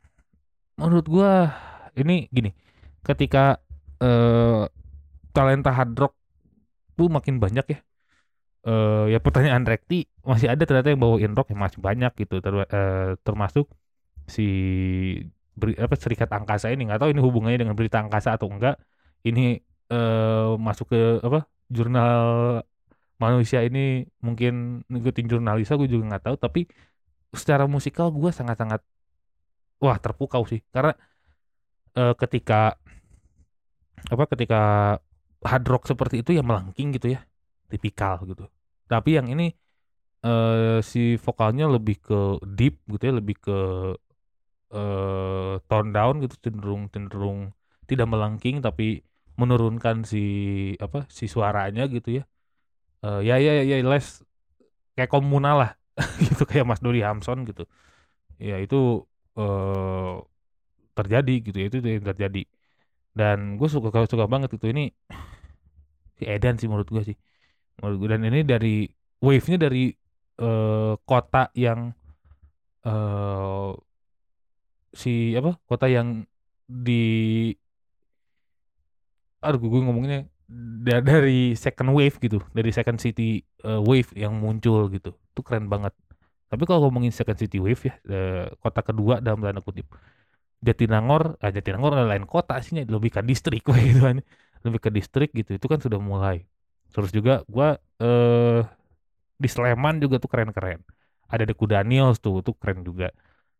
menurut 0.80 1.06
gua 1.06 1.50
ini 1.98 2.26
gini 2.32 2.50
ketika 3.06 3.58
eh, 4.02 4.64
talenta 5.36 5.70
hard 5.74 5.92
rock 5.98 6.14
tuh 6.98 7.08
makin 7.12 7.38
banyak 7.42 7.66
ya 7.74 7.78
eh 8.68 9.04
ya 9.14 9.18
pertanyaan 9.24 9.64
Rekti 9.68 10.08
masih 10.24 10.48
ada 10.52 10.64
ternyata 10.68 10.88
yang 10.92 11.02
bawain 11.02 11.32
rock 11.38 11.48
yang 11.52 11.62
masih 11.66 11.80
banyak 11.84 12.12
gitu. 12.20 12.34
Ter- 12.44 12.68
eh, 12.70 13.12
termasuk 13.26 13.66
si 14.28 14.42
beri- 15.58 15.78
apa 15.78 15.94
serikat 15.98 16.28
angkasa 16.30 16.70
ini. 16.72 16.86
Nggak 16.88 17.00
tahu 17.02 17.10
ini 17.14 17.22
hubungannya 17.22 17.58
dengan 17.62 17.76
berita 17.78 17.98
angkasa 18.02 18.36
atau 18.36 18.48
enggak 18.50 18.74
ini 19.28 19.60
eh 19.92 20.48
masuk 20.66 20.86
ke 20.92 20.98
apa 21.26 21.38
jurnal 21.76 22.24
manusia 23.22 23.60
ini 23.68 24.04
mungkin 24.26 24.82
ngikutin 24.90 25.26
jurnalisa 25.30 25.78
gue 25.80 25.88
juga 25.90 26.04
nggak 26.14 26.24
tahu. 26.30 26.36
Tapi 26.44 26.60
secara 27.34 27.64
musikal 27.70 28.08
gue 28.14 28.30
sangat-sangat 28.38 28.80
wah 29.82 29.96
terpukau 30.02 30.42
sih. 30.50 30.60
Karena 30.74 30.92
eh, 31.96 32.14
ketika 32.18 32.76
apa 34.12 34.24
ketika 34.28 34.60
hard 35.44 35.64
rock 35.68 35.84
seperti 35.88 36.20
itu 36.24 36.30
ya 36.36 36.42
melengking 36.44 36.92
gitu 36.96 37.16
ya 37.16 37.20
tipikal 37.72 38.20
gitu. 38.28 38.44
Tapi 38.88 39.16
yang 39.18 39.28
ini 39.32 39.52
eh 40.24 40.80
si 40.90 41.16
vokalnya 41.20 41.66
lebih 41.68 41.96
ke 42.02 42.18
deep 42.58 42.74
gitu 42.92 43.04
ya 43.10 43.14
lebih 43.20 43.36
ke 43.44 43.56
eh 44.74 45.54
tone 45.70 45.90
down 45.96 46.14
gitu 46.24 46.34
cenderung 46.44 46.82
cenderung 46.92 47.38
tidak 47.88 48.06
melengking 48.12 48.56
tapi 48.64 49.04
menurunkan 49.40 50.06
si 50.06 50.18
apa 50.78 51.06
si 51.10 51.26
suaranya 51.30 51.86
gitu 51.90 52.22
ya. 52.22 52.24
Eh 53.04 53.20
ya 53.28 53.36
ya 53.40 53.52
ya 53.64 53.76
les 53.84 54.06
kayak 54.96 55.10
komunal 55.12 55.56
lah 55.62 55.72
gitu 56.26 56.44
kayak 56.50 56.66
Mas 56.68 56.80
Dodi 56.84 57.00
Hamson 57.06 57.44
gitu. 57.48 57.64
Ya 58.40 58.58
itu 58.62 59.04
eh 59.38 60.14
terjadi 60.98 61.34
gitu 61.46 61.56
ya 61.62 61.66
itu 61.70 61.78
yang 61.82 62.06
terjadi. 62.06 62.42
Dan 63.14 63.58
gue 63.60 63.68
suka 63.70 63.90
suka 64.08 64.26
banget 64.30 64.50
itu 64.58 64.66
ini 64.72 64.92
si 66.18 66.24
Edan 66.28 66.54
sih 66.60 66.68
menurut 66.70 66.88
gue 66.90 67.02
sih. 67.14 67.16
Menurut 67.80 67.96
gue 68.02 68.08
dan 68.14 68.22
ini 68.26 68.40
dari 68.46 68.88
wave-nya 69.22 69.58
dari 69.58 69.90
eh 70.40 70.94
kota 71.06 71.50
yang 71.56 71.92
eh 72.84 73.72
si 74.94 75.34
apa 75.38 75.50
kota 75.68 75.86
yang 75.90 76.08
di 76.64 76.92
aduh 79.46 79.60
gue 79.62 79.80
ngomongnya 79.86 80.18
da- 80.86 81.04
dari 81.04 81.56
second 81.56 81.90
wave 81.96 82.16
gitu 82.24 82.38
dari 82.56 82.70
second 82.74 82.98
city 83.04 83.40
eh, 83.64 83.80
wave 83.88 84.10
yang 84.16 84.34
muncul 84.44 84.88
gitu. 84.94 85.10
Itu 85.32 85.40
keren 85.46 85.66
banget. 85.72 85.92
Tapi 86.50 86.62
kalau 86.68 86.86
ngomongin 86.88 87.12
second 87.14 87.38
city 87.40 87.58
wave 87.62 87.80
ya 87.88 87.94
eh, 88.10 88.44
kota 88.62 88.80
kedua 88.84 89.14
dalam 89.24 89.40
tanda 89.44 89.60
kutip. 89.64 89.86
Jatinangor 90.64 91.36
ah 91.44 91.50
Jatinangor 91.52 91.92
adalah 91.96 92.16
lain 92.16 92.24
kota 92.28 92.56
sih 92.64 92.74
lebih 92.88 93.10
ke 93.14 93.20
distrik 93.24 93.62
gitu 93.88 94.00
kan. 94.08 94.18
Lebih 94.64 94.80
ke 94.84 94.90
distrik 94.94 95.30
gitu 95.36 95.56
itu 95.58 95.66
kan 95.72 95.80
sudah 95.82 96.00
mulai. 96.00 96.44
Terus 96.94 97.10
juga 97.14 97.42
gua 97.50 97.76
eh 98.02 98.62
di 99.42 99.48
Sleman 99.50 99.98
juga 100.02 100.16
tuh 100.22 100.30
keren-keren. 100.30 100.80
Ada 101.30 101.44
The 101.50 101.54
Daniels 101.66 102.18
tuh 102.22 102.40
tuh 102.46 102.54
keren 102.56 102.84
juga. 102.86 103.10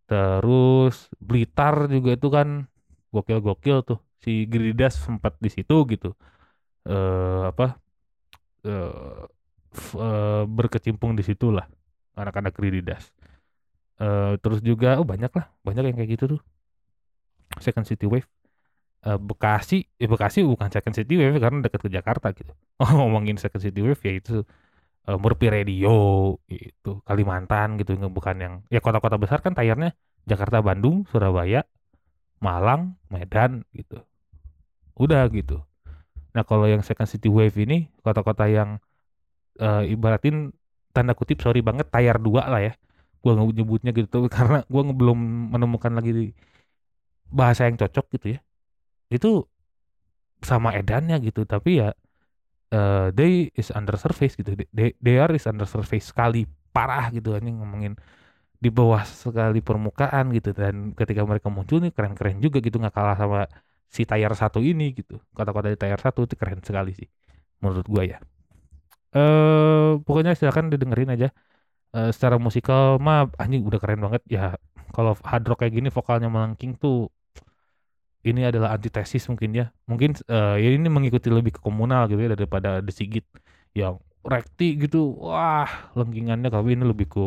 Terus 0.09 1.09
Blitar 1.21 1.89
juga 1.91 2.11
itu 2.19 2.29
kan 2.33 2.49
gokil-gokil 3.15 3.79
tuh 3.89 3.99
si 4.25 4.33
Gridas 4.53 4.95
sempat 5.07 5.35
di 5.45 5.51
situ 5.57 5.75
gitu. 5.93 6.09
Eh 6.89 7.43
apa 7.53 7.65
eh 8.67 8.91
f- 9.75 9.99
eh, 9.99 10.43
berkecimpung 10.49 11.13
di 11.19 11.25
situ 11.29 11.47
lah 11.57 11.67
anak-anak 12.21 12.55
Gridas. 12.59 13.05
Eh 14.03 14.35
terus 14.43 14.61
juga 14.65 14.89
oh 15.01 15.07
banyak 15.13 15.33
lah 15.39 15.47
banyak 15.67 15.85
yang 15.93 15.97
kayak 15.99 16.13
gitu 16.19 16.25
tuh. 16.39 16.41
Second 17.61 17.87
City 17.87 18.07
Wave. 18.11 18.27
Eh, 19.07 19.19
Bekasi 19.21 19.85
ya 20.01 20.09
Bekasi 20.11 20.43
bukan 20.47 20.69
Second 20.73 20.95
City 20.97 21.15
Wave 21.21 21.39
karena 21.43 21.59
dekat 21.67 21.81
ke 21.87 21.91
Jakarta 21.93 22.29
gitu. 22.37 22.53
Oh 22.83 22.91
ngomongin 22.99 23.37
Second 23.41 23.63
City 23.63 23.81
Wave 23.85 24.01
ya 24.05 24.13
itu 24.21 24.35
eh, 25.09 25.19
Murphy 25.21 25.49
Radio 25.53 25.91
itu 26.51 26.91
Kalimantan 27.09 27.79
gitu 27.81 27.97
bukan 28.13 28.37
yang 28.41 28.55
ya 28.73 28.81
kota-kota 28.85 29.17
besar 29.21 29.41
kan 29.45 29.55
tayarnya 29.57 29.95
Jakarta 30.29 30.61
Bandung 30.65 31.05
Surabaya 31.11 31.65
Malang 32.43 32.97
Medan 33.13 33.65
gitu 33.75 34.01
udah 34.99 35.23
gitu. 35.35 35.63
Nah 36.37 36.45
kalau 36.47 36.67
yang 36.71 36.83
Second 36.87 37.09
City 37.11 37.29
Wave 37.31 37.57
ini 37.61 37.89
kota-kota 38.05 38.47
yang 38.51 38.79
eh, 39.61 39.85
ibaratin 39.95 40.53
tanda 40.95 41.15
kutip 41.19 41.41
sorry 41.45 41.61
banget 41.65 41.89
tayar 41.93 42.19
dua 42.23 42.49
lah 42.53 42.63
ya. 42.63 42.75
Nggak 43.25 43.37
nyebutnya 43.59 43.91
gitu 43.97 44.27
karena 44.37 44.65
gua 44.73 44.83
nge- 44.87 44.99
belum 45.01 45.19
menemukan 45.55 45.93
lagi 45.99 46.35
bahasa 47.29 47.67
yang 47.69 47.77
cocok 47.81 48.07
gitu 48.19 48.27
ya. 48.37 48.41
Itu 49.13 49.47
sama 50.45 50.77
edannya 50.77 51.17
gitu 51.25 51.49
tapi 51.49 51.81
ya 51.81 51.89
eh 52.75 53.07
they 53.17 53.51
is 53.57 53.71
under 53.75 53.97
surface 54.01 54.35
gitu. 54.41 54.55
They, 54.75 54.95
they 55.01 55.17
are 55.23 55.33
is 55.35 55.47
under 55.51 55.67
surface 55.69 56.11
sekali 56.13 56.47
parah 56.75 57.11
gitu 57.15 57.35
anjing 57.39 57.57
ngomongin 57.63 57.95
di 58.63 58.71
bawah 58.73 59.03
sekali 59.07 59.61
permukaan 59.65 60.33
gitu. 60.37 60.51
Dan 60.57 60.93
ketika 60.99 61.23
mereka 61.27 61.49
muncul 61.53 61.79
nih 61.85 61.93
keren-keren 61.97 62.39
juga 62.45 62.59
gitu 62.65 62.77
nggak 62.83 62.95
kalah 62.97 63.17
sama 63.19 63.41
si 63.89 64.03
Tayar 64.09 64.33
satu 64.35 64.61
ini 64.61 64.93
gitu. 64.97 65.21
Kata-kata 65.37 65.73
di 65.73 65.79
Tayar 65.79 66.01
satu 66.01 66.27
itu 66.27 66.35
keren 66.39 66.61
sekali 66.65 66.93
sih 66.97 67.09
menurut 67.63 67.87
gua 67.89 68.03
ya. 68.05 68.19
Eh 69.15 69.99
pokoknya 70.03 70.35
silakan 70.39 70.73
didengerin 70.73 71.11
aja. 71.15 71.29
Eh, 71.95 72.11
secara 72.15 72.37
musikal 72.43 72.99
mah 72.99 73.31
anjing 73.39 73.63
udah 73.67 73.81
keren 73.83 74.01
banget. 74.03 74.23
Ya 74.27 74.59
kalau 74.95 75.15
hard 75.23 75.45
rock 75.51 75.59
kayak 75.63 75.75
gini 75.79 75.89
vokalnya 75.95 76.29
melengking 76.31 76.75
tuh 76.79 77.11
ini 78.25 78.41
adalah 78.49 78.73
antitesis 78.77 79.29
mungkin 79.31 79.51
ya. 79.55 79.67
Mungkin 79.91 80.17
eh, 80.29 80.57
ya 80.65 80.69
ini 80.77 80.89
mengikuti 80.89 81.29
lebih 81.29 81.53
ke 81.57 81.61
komunal 81.63 82.09
gitu 82.11 82.21
ya 82.25 82.31
daripada 82.35 82.81
The 82.81 82.93
Sigit 82.93 83.27
yang 83.77 84.01
rekti 84.25 84.75
gitu. 84.83 85.15
Wah 85.21 85.69
lengkingannya 85.99 86.49
tapi 86.49 86.75
ini 86.77 86.85
lebih 86.89 87.07
ke 87.13 87.23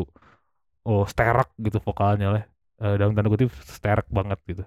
oh 0.88 1.04
sterak 1.12 1.50
gitu 1.66 1.78
vokalnya 1.84 2.28
lah. 2.36 2.44
Eh, 2.84 2.96
dalam 3.00 3.14
tanda 3.18 3.30
kutip 3.34 3.50
sterak 3.66 4.08
banget 4.14 4.40
gitu 4.50 4.64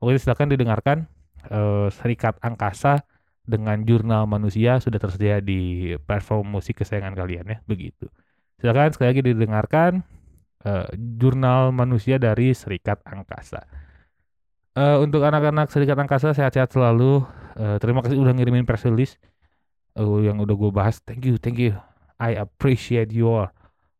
oke 0.00 0.16
silakan 0.18 0.50
didengarkan 0.54 1.06
eh, 1.50 1.88
Serikat 1.92 2.38
Angkasa 2.40 3.04
dengan 3.44 3.84
Jurnal 3.84 4.24
Manusia 4.24 4.80
sudah 4.80 4.96
tersedia 4.96 5.38
di 5.44 5.92
platform 6.08 6.48
musik 6.48 6.80
kesayangan 6.80 7.12
kalian 7.12 7.44
ya 7.44 7.58
begitu. 7.68 8.08
Silakan 8.58 8.94
sekali 8.96 9.08
lagi 9.12 9.22
didengarkan 9.22 10.00
eh, 10.64 10.88
Jurnal 10.96 11.70
Manusia 11.74 12.16
dari 12.16 12.56
Serikat 12.56 13.04
Angkasa. 13.04 13.62
Eh, 14.74 14.96
untuk 14.98 15.22
anak-anak 15.22 15.70
Serikat 15.70 16.00
Angkasa 16.00 16.32
sehat-sehat 16.32 16.72
selalu. 16.72 17.22
Eh, 17.54 17.76
terima 17.78 18.02
kasih 18.02 18.18
udah 18.18 18.34
ngirimin 18.34 18.66
press 18.66 18.88
release 18.88 19.14
eh, 19.94 20.18
yang 20.24 20.40
udah 20.40 20.54
gue 20.56 20.70
bahas. 20.72 20.98
Thank 21.04 21.28
you 21.28 21.38
thank 21.38 21.60
you. 21.60 21.76
I 22.18 22.34
appreciate 22.40 23.12
you 23.12 23.28
all. 23.28 23.50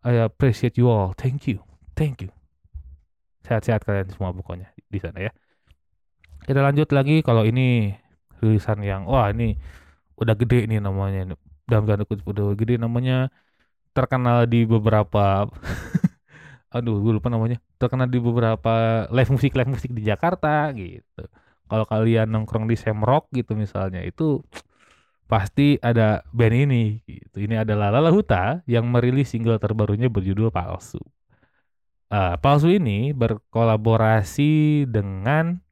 I 0.02 0.24
appreciate 0.24 0.80
you 0.80 0.88
all. 0.88 1.12
Thank 1.14 1.46
you 1.46 1.62
thank 1.94 2.20
you. 2.22 2.30
Sehat-sehat 3.46 3.86
kalian 3.86 4.10
semua 4.10 4.34
pokoknya 4.34 4.74
di 4.90 4.98
sana 4.98 5.30
ya 5.30 5.32
kita 6.44 6.60
lanjut 6.60 6.88
lagi 6.92 7.24
kalau 7.24 7.42
ini 7.48 7.96
rilisan 8.38 8.84
yang 8.84 9.08
wah 9.08 9.32
ini 9.32 9.56
udah 10.20 10.36
gede 10.36 10.68
nih 10.68 10.78
namanya 10.78 11.34
dalam 11.64 11.88
tanda 11.88 12.04
kutip 12.04 12.24
udah 12.28 12.52
gede 12.54 12.76
namanya. 12.76 13.32
Terkenal 13.94 14.50
di 14.50 14.66
beberapa 14.66 15.46
aduh 16.76 17.00
gue 17.00 17.12
lupa 17.16 17.32
namanya. 17.32 17.58
Terkenal 17.80 18.10
di 18.10 18.20
beberapa 18.20 19.06
live 19.08 19.30
musik 19.32 19.56
live 19.56 19.70
musik 19.72 19.90
di 19.94 20.02
Jakarta 20.04 20.68
gitu. 20.76 21.24
Kalau 21.64 21.84
kalian 21.88 22.28
nongkrong 22.28 22.68
di 22.68 22.76
Semrock 22.76 23.32
gitu 23.32 23.56
misalnya 23.56 24.04
itu 24.04 24.44
pasti 25.24 25.80
ada 25.80 26.20
band 26.36 26.54
ini 26.68 27.00
gitu. 27.08 27.40
Ini 27.40 27.64
adalah 27.64 27.88
Lala 27.88 28.12
Huta 28.12 28.60
yang 28.68 28.84
merilis 28.92 29.32
single 29.32 29.56
terbarunya 29.56 30.12
berjudul 30.12 30.52
Palsu. 30.52 31.00
Eh, 32.12 32.36
Palsu 32.38 32.68
ini 32.68 33.16
berkolaborasi 33.16 34.84
dengan 34.86 35.63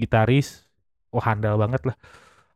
gitaris 0.00 0.66
wah 1.14 1.24
handal 1.28 1.56
banget 1.60 1.82
lah. 1.92 1.96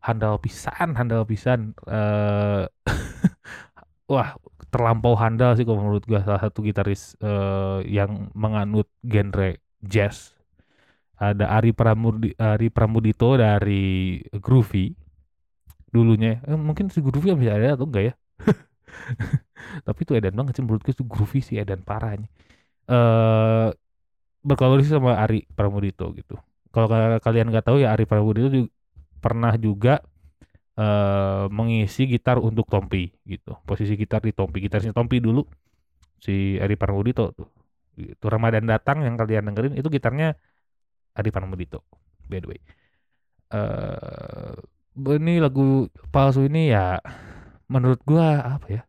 Handal 0.04 0.36
pisan 0.42 0.96
handal 0.98 1.24
pisan. 1.28 1.76
Eh 1.88 2.64
wah 4.12 4.36
terlampau 4.72 5.14
handal 5.14 5.54
sih 5.54 5.64
kalau 5.66 5.80
menurut 5.86 6.04
gua 6.08 6.20
salah 6.26 6.42
satu 6.42 6.64
gitaris 6.66 7.14
eh, 7.22 7.80
yang 7.88 8.32
menganut 8.34 8.88
genre 9.04 9.56
jazz. 9.84 10.32
Ada 11.14 11.46
Ari 11.60 11.72
Pramudi 11.72 12.34
Ari 12.36 12.68
Pramudito 12.74 13.38
dari 13.38 14.18
Groovy. 14.34 14.92
Dulunya 15.94 16.42
eh, 16.42 16.58
mungkin 16.58 16.90
si 16.90 16.98
Groovy 17.04 17.36
masih 17.38 17.54
ada 17.54 17.78
atau 17.78 17.86
enggak 17.86 18.04
ya? 18.10 18.14
Tapi 19.86 20.00
itu 20.04 20.12
edan 20.18 20.34
banget 20.34 20.58
sih 20.58 20.64
menurut 20.64 20.82
gue 20.84 20.94
itu 20.94 21.04
Groovy 21.06 21.40
sih 21.44 21.56
edan 21.60 21.82
parah 21.82 22.14
nih 22.18 22.30
eh 22.84 23.68
berkolaborasi 24.44 24.92
sama 24.92 25.16
Ari 25.16 25.48
Pramudito 25.56 26.12
gitu 26.12 26.36
kalau 26.74 26.90
ka- 26.90 27.22
kalian 27.22 27.54
nggak 27.54 27.70
tahu 27.70 27.78
ya 27.78 27.94
Ari 27.94 28.04
Pramudito 28.04 28.50
juga 28.50 28.70
pernah 29.22 29.54
juga 29.54 30.02
eh 30.74 31.46
mengisi 31.54 32.10
gitar 32.10 32.42
untuk 32.42 32.66
Tompi 32.66 33.14
gitu. 33.22 33.54
Posisi 33.62 33.94
gitar 33.94 34.18
di 34.26 34.34
Tompi, 34.34 34.58
gitarisnya 34.58 34.90
Tompi 34.90 35.22
dulu 35.22 35.46
si 36.18 36.58
Ari 36.58 36.74
Pramudito 36.74 37.30
tuh. 37.30 37.46
Gitu. 37.94 38.26
Ramadan 38.26 38.66
datang 38.66 39.06
yang 39.06 39.14
kalian 39.14 39.46
dengerin 39.54 39.78
itu 39.78 39.86
gitarnya 39.86 40.34
Ari 41.14 41.30
Pramudito. 41.30 41.86
By 42.26 42.42
the 42.42 42.48
way. 42.50 42.60
Eh 43.54 44.58
ini 45.14 45.38
lagu 45.38 45.86
palsu 46.10 46.46
ini 46.46 46.74
ya 46.74 46.98
menurut 47.70 48.02
gua 48.02 48.58
apa 48.58 48.66
ya? 48.66 48.82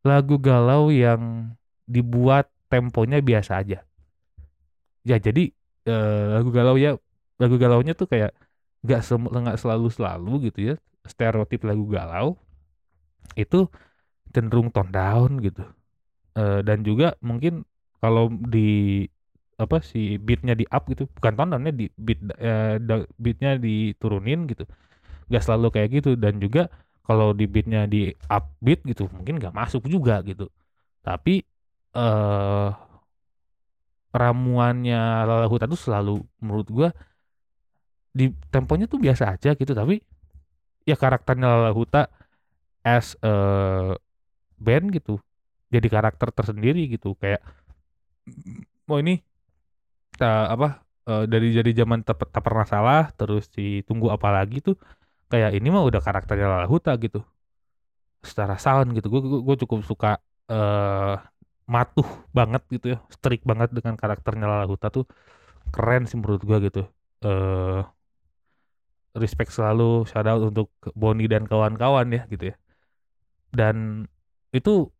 Lagu 0.00 0.40
galau 0.40 0.88
yang 0.88 1.52
dibuat 1.84 2.48
temponya 2.72 3.20
biasa 3.20 3.60
aja. 3.60 3.84
Ya 5.04 5.16
jadi 5.20 5.52
eh, 5.88 6.24
lagu 6.36 6.50
galau 6.56 6.76
ya 6.84 6.90
lagu 7.42 7.56
galaunya 7.62 7.92
tuh 8.00 8.08
kayak 8.12 8.30
nggak 8.84 9.00
nggak 9.44 9.58
selalu 9.62 9.88
selalu 9.96 10.32
gitu 10.50 10.60
ya 10.70 10.74
stereotip 11.12 11.60
lagu 11.68 11.84
galau 11.96 12.28
itu 13.38 13.68
cenderung 14.34 14.70
tone 14.74 14.92
down 14.92 15.40
gitu. 15.44 15.62
Eh, 16.38 16.60
dan 16.66 16.82
juga 16.86 17.14
mungkin 17.24 17.64
kalau 18.02 18.30
di 18.32 19.04
apa 19.58 19.82
si 19.82 20.18
beatnya 20.22 20.54
di 20.54 20.66
up 20.70 20.86
gitu 20.90 21.10
bukan 21.18 21.34
tone 21.38 21.50
downnya 21.54 21.72
di 21.74 21.86
beat 21.98 22.20
da- 22.82 23.08
beatnya 23.18 23.58
diturunin 23.58 24.46
gitu 24.50 24.64
nggak 25.30 25.42
selalu 25.44 25.68
kayak 25.74 25.90
gitu. 26.02 26.10
Dan 26.18 26.38
juga 26.42 26.68
kalau 27.06 27.32
di 27.36 27.46
beatnya 27.50 27.86
di 27.90 28.12
up 28.30 28.52
beat 28.64 28.82
gitu 28.86 29.08
mungkin 29.12 29.40
nggak 29.42 29.54
masuk 29.54 29.86
juga 29.88 30.22
gitu. 30.26 30.48
Tapi 31.04 31.42
eh 31.96 32.68
ramuannya 34.12 35.24
Lala 35.28 35.46
Huta 35.50 35.68
tuh 35.68 35.78
selalu 35.78 36.20
menurut 36.40 36.68
gua 36.68 36.88
di 38.12 38.32
temponya 38.50 38.88
tuh 38.88 38.98
biasa 38.98 39.36
aja 39.36 39.54
gitu 39.54 39.72
tapi 39.76 40.00
ya 40.88 40.96
karakternya 40.96 41.46
Lala 41.46 41.72
Huta 41.76 42.08
as 42.82 43.14
a 43.20 43.32
band 44.58 44.90
gitu 44.94 45.20
jadi 45.68 45.86
karakter 45.86 46.32
tersendiri 46.34 46.88
gitu 46.88 47.14
kayak 47.20 47.44
oh 48.88 48.98
ini 48.98 49.20
ta- 50.18 50.50
apa 50.54 50.82
eh, 51.08 51.24
dari 51.30 51.54
dari 51.54 51.72
zaman 51.76 52.02
tak, 52.06 52.18
pernah 52.42 52.66
salah 52.66 53.02
terus 53.14 53.48
ditunggu 53.52 54.08
apa 54.12 54.28
lagi 54.32 54.60
tuh 54.64 54.76
kayak 55.28 55.56
ini 55.58 55.68
mah 55.68 55.84
udah 55.84 56.00
karakternya 56.00 56.46
Lala 56.48 56.68
Huta 56.68 56.96
gitu 56.98 57.20
secara 58.22 58.58
sound 58.58 58.92
gitu. 58.98 59.06
Gue 59.12 59.20
gue 59.22 59.56
cukup 59.64 59.80
suka 59.86 60.18
eh 60.50 61.14
matuh 61.74 62.08
banget 62.38 62.62
gitu 62.74 62.86
ya 62.96 62.98
strict 63.14 63.44
banget 63.50 63.68
dengan 63.76 63.94
karakternya 64.00 64.46
Lala 64.50 64.66
Huta 64.72 64.88
tuh 64.96 65.04
keren 65.74 66.02
sih 66.10 66.16
menurut 66.20 66.42
gue 66.48 66.58
gitu. 66.68 66.80
Eh 67.26 67.80
respect 69.18 69.50
selalu 69.52 70.06
shout 70.08 70.26
out 70.28 70.42
untuk 70.52 70.68
Boni 70.94 71.26
dan 71.26 71.44
kawan-kawan 71.48 72.06
ya 72.12 72.22
gitu 72.30 72.52
ya. 72.52 72.56
Dan 73.52 74.06
itu 74.54 74.90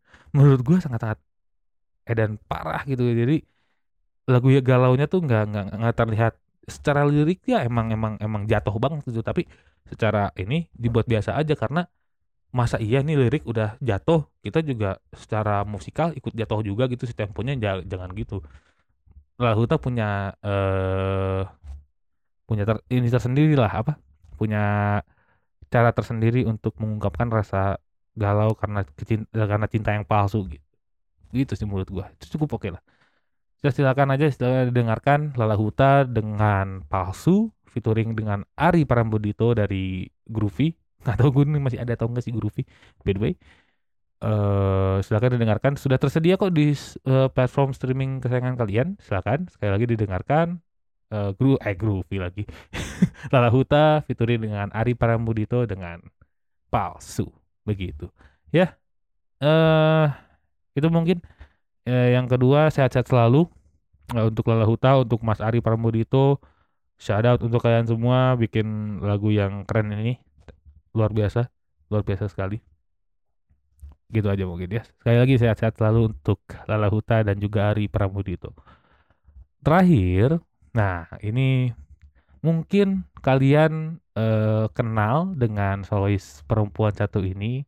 menurut 0.36 0.60
gue 0.62 0.76
sangat-sangat 0.82 1.18
edan 2.08 2.38
parah 2.50 2.82
gitu 2.86 3.02
jadi 3.02 3.42
lagu 4.30 4.48
ya 4.50 4.60
galaunya 4.62 5.06
tuh 5.10 5.22
nggak 5.26 5.42
nggak 5.50 5.66
nggak 5.80 5.96
terlihat 5.98 6.34
secara 6.66 7.02
lirik 7.06 7.42
ya 7.46 7.62
emang 7.66 7.90
emang 7.94 8.14
emang 8.22 8.42
jatuh 8.50 8.74
banget 8.78 9.02
gitu. 9.10 9.22
Tapi 9.24 9.46
secara 9.86 10.30
ini 10.40 10.66
dibuat 10.74 11.06
biasa 11.06 11.38
aja 11.38 11.54
karena 11.58 11.86
masa 12.54 12.76
iya 12.80 12.98
nih 13.04 13.16
lirik 13.20 13.42
udah 13.44 13.76
jatuh 13.82 14.26
kita 14.44 14.58
juga 14.64 14.96
secara 15.12 15.62
musikal 15.66 16.10
ikut 16.16 16.32
jatuh 16.32 16.60
juga 16.64 16.84
gitu 16.92 17.04
si 17.04 17.14
temponya 17.16 17.54
ja- 17.60 17.84
jangan 17.84 18.10
gitu. 18.16 18.40
Kita 19.36 19.76
punya 19.76 20.32
eh 20.40 21.44
punya 22.46 22.62
ter, 22.68 22.76
ini 22.94 23.08
tersendiri 23.10 23.54
lah 23.58 23.70
apa 23.82 23.98
punya 24.38 24.58
cara 25.72 25.90
tersendiri 25.92 26.46
untuk 26.46 26.78
mengungkapkan 26.78 27.28
rasa 27.30 27.76
galau 28.16 28.54
karena 28.56 28.86
kecin- 28.96 29.28
karena 29.30 29.66
cinta 29.68 29.90
yang 29.92 30.06
palsu 30.06 30.46
gitu 30.48 30.64
gitu 31.34 31.52
sih 31.58 31.66
menurut 31.68 31.90
gua. 31.92 32.06
Itu 32.16 32.38
cukup 32.38 32.58
oke 32.60 32.68
lah. 32.78 32.82
Silakan 33.60 34.14
aja 34.14 34.30
silakan 34.30 34.70
dengarkan 34.72 35.20
Lala 35.34 35.56
Huta 35.58 36.06
dengan 36.06 36.84
palsu 36.86 37.50
featuring 37.72 38.14
dengan 38.14 38.46
Ari 38.54 38.86
Parambudito 38.86 39.52
dari 39.56 40.06
Groovy 40.28 40.70
nggak 41.06 41.18
tahu 41.22 41.30
gue 41.40 41.44
ini 41.48 41.60
masih 41.62 41.80
ada 41.82 41.94
atau 41.94 42.10
enggak 42.10 42.24
sih 42.26 42.34
Groovy 42.34 42.62
by 43.06 43.12
the 43.14 43.20
way 43.22 43.34
eh 44.16 44.96
silakan 45.04 45.36
didengarkan. 45.36 45.72
Sudah 45.76 46.00
tersedia 46.00 46.40
kok 46.40 46.52
di 46.56 46.72
eh, 46.72 47.28
platform 47.28 47.76
streaming 47.76 48.24
kesayangan 48.24 48.56
kalian. 48.56 48.96
Silakan 48.96 49.44
sekali 49.52 49.70
lagi 49.76 49.86
didengarkan. 49.92 50.56
Eh 51.12 51.30
Gru 51.36 51.60
eh 51.60 51.76
Groovy 51.76 52.16
lagi. 52.18 52.44
Lala 53.32 53.52
Huta 53.52 54.00
featuring 54.08 54.40
dengan 54.40 54.68
Ari 54.72 54.96
Parambudito 54.96 55.68
dengan 55.68 56.00
palsu. 56.72 57.28
Begitu. 57.68 58.08
Ya 58.50 58.72
eh 59.44 60.08
itu 60.76 60.88
mungkin 60.88 61.20
Eh, 61.86 62.18
yang 62.18 62.26
kedua 62.26 62.66
sehat-sehat 62.74 63.06
selalu. 63.06 63.46
Eh, 64.14 64.26
untuk 64.26 64.50
Lala 64.50 64.66
Huta 64.66 64.98
untuk 65.02 65.22
Mas 65.22 65.38
Ari 65.42 65.62
Pramudito 65.62 66.38
shout 66.98 67.26
out 67.26 67.40
untuk 67.42 67.60
kalian 67.62 67.86
semua 67.86 68.34
bikin 68.38 68.98
lagu 69.04 69.28
yang 69.34 69.66
keren 69.68 69.92
ini 69.92 70.16
luar 70.96 71.12
biasa 71.12 71.52
luar 71.92 72.02
biasa 72.02 72.26
sekali. 72.32 72.58
Gitu 74.10 74.26
aja 74.26 74.44
mungkin 74.46 74.70
ya. 74.70 74.82
Sekali 74.98 75.16
lagi 75.18 75.34
sehat-sehat 75.38 75.74
selalu 75.78 76.14
untuk 76.14 76.40
Lala 76.70 76.88
Huta 76.90 77.22
dan 77.26 77.36
juga 77.42 77.74
Ari 77.74 77.90
Pramudito. 77.90 78.54
Terakhir 79.62 80.40
nah 80.76 81.08
ini 81.24 81.72
mungkin 82.44 83.08
kalian 83.24 83.96
eh, 84.14 84.66
kenal 84.76 85.32
dengan 85.34 85.82
solois 85.88 86.44
perempuan 86.44 86.92
satu 86.92 87.24
ini 87.24 87.64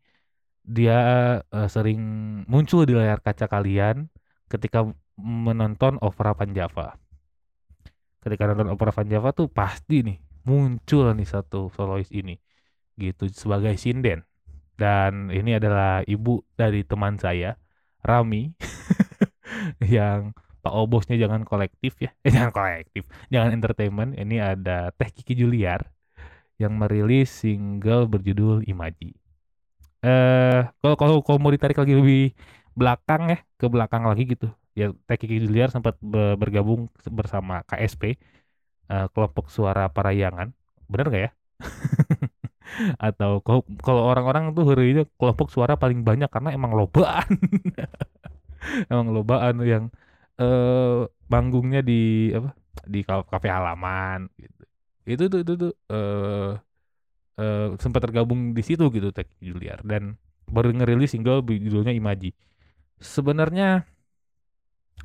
dia 0.62 0.98
eh, 1.40 1.68
sering 1.72 2.00
muncul 2.44 2.84
di 2.84 2.92
layar 2.92 3.18
kaca 3.24 3.48
kalian 3.48 4.12
ketika 4.46 4.84
menonton 5.18 5.96
opera 6.04 6.36
Panjava 6.36 7.00
ketika 8.22 8.44
nonton 8.52 8.68
opera 8.70 8.92
Panjava 8.92 9.32
tuh 9.32 9.48
pasti 9.48 10.04
nih 10.04 10.18
muncul 10.44 11.10
nih 11.16 11.26
satu 11.26 11.72
solois 11.74 12.12
ini 12.12 12.36
gitu 12.98 13.24
sebagai 13.32 13.74
sinden. 13.80 14.26
Dan 14.80 15.30
ini 15.30 15.56
adalah 15.60 16.02
ibu 16.08 16.42
dari 16.58 16.82
teman 16.86 17.16
saya 17.20 17.54
Rami 18.02 18.52
yang 19.94 20.34
Pak 20.62 20.74
Obosnya 20.74 21.16
jangan 21.16 21.42
kolektif 21.46 21.94
ya 22.02 22.10
eh, 22.26 22.32
jangan 22.34 22.52
kolektif 22.54 23.04
jangan 23.32 23.50
entertainment. 23.56 24.10
Ini 24.18 24.36
ada 24.56 24.90
Teh 24.94 25.10
Kiki 25.12 25.34
Juliar 25.38 25.80
yang 26.60 26.74
merilis 26.78 27.30
single 27.32 28.06
berjudul 28.10 28.66
Imaji. 28.68 29.14
Eh 30.04 30.60
kalau 30.82 30.96
kalau 31.00 31.16
kalau 31.26 31.38
mau 31.42 31.52
ditarik 31.54 31.78
lagi 31.78 31.94
lebih 31.98 32.20
belakang 32.78 33.22
ya 33.34 33.38
ke 33.60 33.66
belakang 33.70 34.04
lagi 34.06 34.24
gitu. 34.30 34.46
Ya 34.78 34.94
Teh 35.08 35.18
Kiki 35.20 35.42
Juliar 35.44 35.68
sempat 35.74 35.98
be- 36.02 36.36
bergabung 36.38 36.88
bersama 37.10 37.62
KSP 37.68 38.16
eh, 38.92 39.06
kelompok 39.14 39.50
suara 39.52 39.88
Parayangan. 39.92 40.48
Bener 40.90 41.06
nggak 41.10 41.22
ya 41.28 41.32
atau 42.96 43.42
kalau 43.86 44.02
orang-orang 44.10 44.54
tuh 44.56 44.64
hurainya 44.68 45.04
kelompok 45.18 45.48
suara 45.54 45.74
paling 45.78 46.00
banyak 46.06 46.30
karena 46.30 46.50
emang 46.54 46.72
lobaan. 46.78 47.28
Emang 48.90 49.08
lobaan 49.14 49.54
yang 49.64 49.84
eh 50.38 51.02
manggungnya 51.30 51.80
di 51.82 52.30
apa 52.34 52.54
di 52.86 53.00
ka- 53.02 53.26
kafe 53.26 53.48
halaman 53.50 54.30
gitu. 54.38 54.62
Itu 55.08 55.22
tuh 55.32 55.38
itu 55.42 55.52
tuh 55.58 55.72
eh 55.90 56.50
eh, 57.40 57.68
sempat 57.82 58.02
tergabung 58.06 58.52
di 58.56 58.62
situ 58.64 58.88
gitu 58.92 59.10
Tech 59.14 59.28
Juliar. 59.42 59.80
Dan 59.84 60.16
baru 60.48 60.72
ngerilis 60.74 61.14
single 61.14 61.44
judulnya 61.44 61.94
Imaji. 61.94 62.32
Sebenarnya 63.00 63.86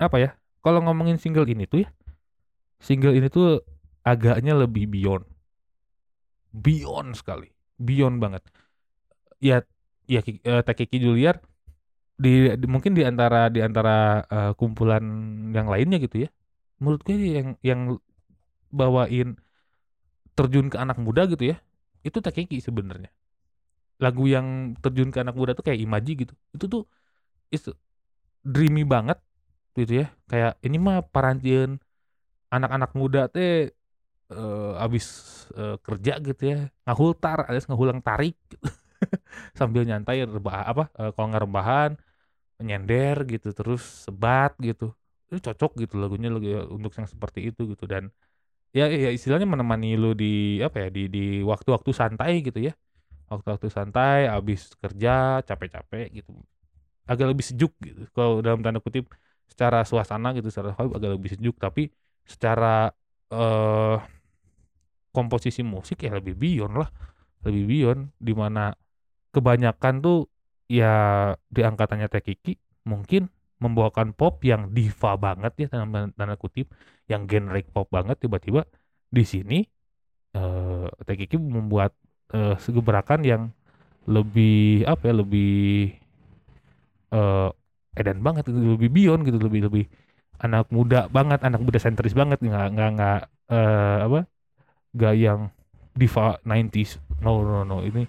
apa 0.01 0.17
ya 0.17 0.29
kalau 0.65 0.79
ngomongin 0.85 1.17
single 1.21 1.45
ini 1.49 1.65
tuh 1.69 1.85
ya 1.85 1.89
single 2.81 3.15
ini 3.15 3.27
tuh 3.31 3.61
agaknya 4.03 4.53
lebih 4.57 4.85
beyond. 4.89 5.25
Beyond 6.53 7.17
sekali 7.17 7.49
beyond 7.79 8.17
banget. 8.23 8.43
Ya 9.43 9.55
ya 10.07 10.19
Ki- 10.25 10.41
eh, 10.43 10.61
Teh 10.65 10.75
Kiki 10.79 10.97
Juliar 11.03 11.35
di, 12.19 12.29
di- 12.61 12.69
mungkin 12.71 12.93
di 12.97 13.03
antara 13.07 13.49
di 13.55 13.59
antara 13.63 14.23
eh, 14.33 14.51
kumpulan 14.59 15.03
yang 15.55 15.67
lainnya 15.73 15.97
gitu 16.05 16.25
ya. 16.27 16.29
Menurut 16.81 17.01
gue 17.07 17.15
yang 17.39 17.49
yang 17.63 17.81
bawain 18.73 19.37
terjun 20.33 20.67
ke 20.73 20.77
anak 20.81 20.97
muda 20.97 21.29
gitu 21.29 21.53
ya 21.53 21.57
itu 22.03 22.17
Teh 22.19 22.33
Kiki 22.33 22.59
sebenarnya. 22.59 23.09
Lagu 24.01 24.25
yang 24.27 24.75
terjun 24.83 25.09
ke 25.13 25.19
anak 25.23 25.35
muda 25.37 25.53
tuh 25.57 25.65
kayak 25.67 25.79
Imaji 25.81 26.11
gitu. 26.27 26.33
Itu 26.55 26.65
tuh 26.71 26.83
itu 27.53 27.71
dreamy 28.45 28.83
banget 28.87 29.17
gitu 29.79 30.03
ya. 30.03 30.07
Kayak 30.31 30.53
ini 30.65 30.77
mah 30.81 30.97
parancieun 31.13 31.79
anak-anak 32.53 32.91
muda 32.97 33.27
teh 33.33 33.71
eh, 34.31 34.83
abis 34.85 35.05
eh, 35.59 35.75
kerja 35.85 36.13
gitu 36.27 36.41
ya 36.51 36.57
ngahultar 36.87 37.37
alias 37.49 37.65
ngahulang 37.69 37.99
tarik. 38.05 38.35
Sambil 39.59 39.83
nyantai 39.89 40.23
rebah 40.27 40.65
apa 40.71 40.83
eh, 40.99 41.09
kalau 41.15 41.27
nggak 41.31 41.43
rebahan 41.47 41.91
nyender 42.63 43.17
gitu 43.31 43.49
terus 43.57 43.81
sebat 44.07 44.53
gitu. 44.61 44.93
Itu 45.29 45.39
cocok 45.51 45.71
gitu 45.83 45.95
lagunya 46.01 46.29
lagu 46.33 46.47
untuk 46.75 46.91
yang 46.99 47.07
seperti 47.09 47.39
itu 47.51 47.61
gitu. 47.73 47.85
Dan 47.89 48.09
ya 48.77 48.85
ya 48.89 49.09
istilahnya 49.13 49.47
menemani 49.49 49.95
lu 50.01 50.13
di 50.17 50.59
apa 50.65 50.77
ya 50.83 50.89
di 50.97 51.01
di 51.15 51.21
waktu-waktu 51.45 51.91
santai 51.95 52.33
gitu 52.47 52.59
ya. 52.69 52.73
Waktu-waktu 53.31 53.67
santai 53.73 54.29
abis 54.29 54.73
kerja 54.83 55.41
capek-capek 55.47 56.07
gitu. 56.23 56.31
Agak 57.09 57.27
lebih 57.31 57.45
sejuk 57.45 57.73
gitu. 57.83 58.07
Kalau 58.15 58.39
dalam 58.45 58.63
tanda 58.63 58.79
kutip 58.79 59.11
secara 59.51 59.83
suasana 59.83 60.31
gitu 60.37 60.47
secara 60.53 60.71
vibe 60.77 60.93
agak 60.97 61.11
lebih 61.19 61.29
sejuk. 61.35 61.55
Tapi 61.59 61.91
secara 62.23 62.89
eh 63.33 63.97
komposisi 65.13 65.61
musik 65.65 66.05
ya 66.05 66.13
lebih 66.13 66.37
beyond 66.37 66.73
lah. 66.81 66.89
Lebih 67.45 67.63
beyond 67.69 68.01
di 68.21 68.33
mana 68.37 68.73
kebanyakan 69.33 69.93
tuh 70.05 70.29
ya 70.69 70.93
di 71.49 71.61
angkatannya 71.65 72.07
Teh 72.09 72.23
Kiki 72.23 72.53
mungkin 72.87 73.29
membawakan 73.61 74.11
pop 74.13 74.43
yang 74.43 74.75
diva 74.75 75.15
banget 75.15 75.53
ya 75.55 75.67
tanda, 75.71 76.11
tanda 76.13 76.35
kutip 76.37 76.69
yang 77.09 77.25
generic 77.29 77.69
pop 77.73 77.89
banget. 77.89 78.21
Tiba-tiba 78.21 78.65
di 79.09 79.23
sini 79.25 79.59
eh 80.37 80.87
Teh 81.05 81.17
Kiki 81.19 81.37
membuat 81.41 81.93
eh, 82.33 82.55
gebrakan 82.57 83.21
yang 83.25 83.43
lebih 84.09 84.83
apa 84.83 85.03
ya 85.09 85.13
lebih 85.21 85.93
eh 87.13 87.49
edan 87.93 88.19
banget 88.25 88.49
gitu, 88.49 88.57
lebih 88.57 88.89
beyond 88.89 89.21
gitu 89.27 89.37
lebih 89.37 89.61
lebih 89.69 89.85
anak 90.39 90.67
muda 90.73 91.07
banget 91.11 91.39
anak 91.45 91.61
muda 91.63 91.79
sentris 91.81 92.15
banget 92.17 92.39
nggak 92.41 92.67
nggak 92.73 92.89
nggak 92.97 93.19
eh, 93.53 93.97
apa 94.07 94.19
nggak 94.95 95.13
yang 95.17 95.41
diva 95.93 96.37
90s 96.41 96.97
no 97.21 97.45
no 97.45 97.61
no 97.65 97.85
ini 97.85 98.03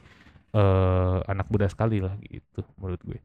eh 0.55 1.19
anak 1.29 1.47
muda 1.53 1.67
sekali 1.69 1.99
lah 2.01 2.15
gitu 2.23 2.63
menurut 2.79 3.03
gue. 3.05 3.21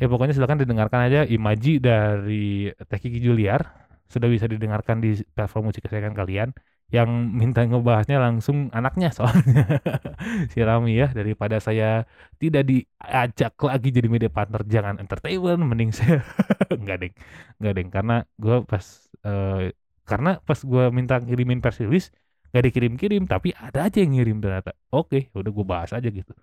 Ya 0.00 0.10
pokoknya 0.10 0.34
silakan 0.34 0.58
didengarkan 0.64 1.06
aja 1.06 1.20
Imaji 1.28 1.78
dari 1.78 2.72
Teh 2.74 2.98
Kiki 2.98 3.22
Juliar. 3.22 3.62
Sudah 4.10 4.28
bisa 4.28 4.44
didengarkan 4.50 5.00
di 5.00 5.20
platform 5.32 5.70
musik 5.72 5.86
kesayangan 5.86 6.12
kalian 6.16 6.50
yang 6.92 7.08
minta 7.32 7.64
ngebahasnya 7.64 8.20
langsung 8.20 8.68
anaknya 8.76 9.08
soalnya. 9.16 9.80
Si 10.52 10.60
Rami 10.60 10.92
ya 11.00 11.08
daripada 11.10 11.56
saya 11.56 12.04
tidak 12.36 12.68
diajak 12.68 13.56
lagi 13.64 13.88
jadi 13.88 14.08
media 14.12 14.28
partner 14.28 14.60
jangan 14.68 15.00
entertainment 15.00 15.64
mending 15.64 15.90
saya 15.96 16.20
nggak 16.68 16.96
deng. 17.00 17.14
Nggak 17.58 17.72
deng. 17.80 17.88
Karena 17.88 18.16
gue 18.36 18.56
pas 18.68 18.84
eh, 19.24 19.72
karena 20.04 20.30
pas 20.44 20.58
gue 20.60 20.84
minta 20.92 21.16
kirimin 21.16 21.64
press 21.64 21.80
release 21.80 22.12
nggak 22.52 22.64
dikirim-kirim 22.68 23.24
tapi 23.24 23.56
ada 23.56 23.88
aja 23.88 24.04
yang 24.04 24.12
ngirim 24.12 24.38
ternyata. 24.44 24.76
Oke 24.92 25.32
udah 25.32 25.48
gue 25.48 25.64
bahas 25.64 25.90
aja 25.96 26.08
gitu. 26.12 26.36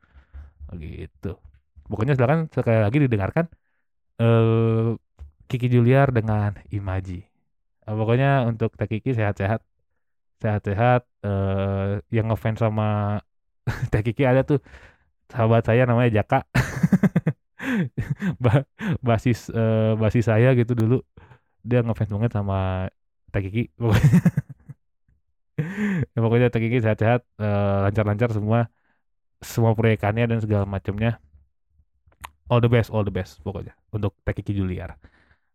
Gitu. 0.73 1.31
Pokoknya 1.85 2.17
silakan 2.17 2.49
sekali 2.49 2.81
lagi 2.81 2.97
didengarkan 3.05 3.45
eh 4.17 4.97
Kiki 5.49 5.69
Juliar 5.69 6.09
dengan 6.09 6.57
Imaji. 6.73 7.21
Eh, 7.85 7.95
pokoknya 7.97 8.45
untuk 8.49 8.73
Teh 8.77 8.89
Kiki 8.89 9.13
sehat-sehat 9.17 9.65
sehat-sehat 10.39 11.01
eh 11.25 11.99
yang 12.15 12.31
ngefans 12.31 12.59
sama 12.63 13.19
Teh 13.91 14.01
Kiki 14.05 14.23
ada 14.25 14.41
tuh 14.47 14.59
sahabat 15.31 15.63
saya 15.67 15.85
namanya 15.85 16.21
Jaka. 16.21 16.45
Ba 18.43 18.65
basis 19.03 19.51
eh, 19.53 19.93
basis 19.99 20.25
saya 20.31 20.55
gitu 20.57 20.73
dulu. 20.73 20.97
Dia 21.61 21.83
ngefans 21.85 22.11
banget 22.11 22.31
sama 22.33 22.89
Teh 23.31 23.41
Kiki. 23.45 23.63
Pokoknya 23.77 24.09
ya, 26.13 26.19
pokoknya 26.23 26.47
Teh 26.53 26.61
Kiki 26.63 26.77
sehat-sehat 26.81 27.21
eh, 27.39 27.77
lancar-lancar 27.87 28.29
semua 28.33 28.71
semua 29.39 29.71
proyekannya 29.77 30.25
dan 30.27 30.39
segala 30.43 30.65
macamnya. 30.67 31.19
All 32.49 32.59
the 32.65 32.71
best 32.71 32.89
all 32.89 33.05
the 33.05 33.13
best 33.13 33.37
pokoknya 33.45 33.77
untuk 33.93 34.17
Teh 34.25 34.33
Kiki 34.33 34.57
Juliar 34.57 34.97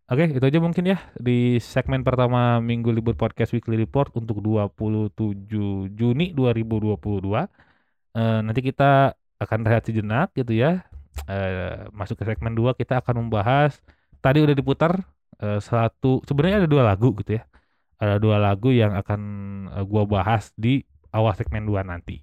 Oke, 0.05 0.37
itu 0.37 0.45
aja 0.45 0.61
mungkin 0.61 0.85
ya 0.85 1.01
di 1.17 1.57
segmen 1.65 2.05
pertama 2.05 2.61
Minggu 2.61 2.93
Libur 2.93 3.17
Podcast 3.17 3.57
Weekly 3.57 3.81
Report 3.81 4.13
untuk 4.21 4.45
27 4.45 5.89
Juni 5.97 6.37
2022. 6.37 7.49
Eh, 8.13 8.41
nanti 8.45 8.61
kita 8.61 9.17
akan 9.41 9.61
rehat 9.65 9.89
sejenak 9.89 10.29
gitu 10.37 10.53
ya. 10.53 10.85
Eh, 11.25 11.89
masuk 11.97 12.21
ke 12.21 12.25
segmen 12.29 12.53
2 12.53 12.77
kita 12.77 13.01
akan 13.01 13.25
membahas 13.25 13.81
tadi 14.21 14.45
udah 14.45 14.53
diputar 14.53 14.93
eh, 15.41 15.61
satu 15.65 16.21
sebenarnya 16.29 16.69
ada 16.69 16.69
dua 16.69 16.85
lagu 16.85 17.17
gitu 17.25 17.41
ya. 17.41 17.43
Ada 17.97 18.21
dua 18.21 18.37
lagu 18.37 18.69
yang 18.77 18.93
akan 18.93 19.21
gua 19.89 20.05
bahas 20.05 20.53
di 20.53 20.85
awal 21.17 21.33
segmen 21.33 21.65
2 21.65 21.81
nanti. 21.81 22.21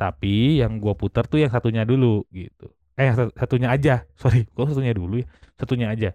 Tapi 0.00 0.64
yang 0.64 0.80
gua 0.80 0.96
putar 0.96 1.28
tuh 1.28 1.44
yang 1.44 1.52
satunya 1.52 1.84
dulu 1.84 2.24
gitu. 2.32 2.72
Eh 2.96 3.12
satu- 3.12 3.36
satunya 3.36 3.68
aja. 3.68 4.08
Sorry, 4.16 4.48
kok 4.56 4.64
satunya 4.72 4.96
dulu 4.96 5.20
ya? 5.20 5.28
Satunya 5.60 5.92
aja 5.92 6.10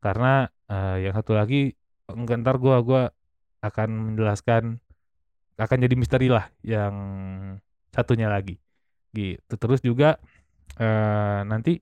karena 0.00 0.48
eh, 0.70 1.08
yang 1.08 1.14
satu 1.16 1.32
lagi 1.36 1.74
enggak 2.10 2.42
ntar 2.42 2.56
gua 2.62 2.80
gua 2.82 3.02
akan 3.64 4.12
menjelaskan 4.12 4.78
akan 5.56 5.78
jadi 5.80 5.94
misteri 5.96 6.28
lah 6.28 6.52
yang 6.60 6.94
satunya 7.90 8.28
lagi. 8.28 8.60
Gitu. 9.16 9.52
Terus 9.56 9.80
juga 9.80 10.20
eh, 10.76 11.40
nanti 11.48 11.80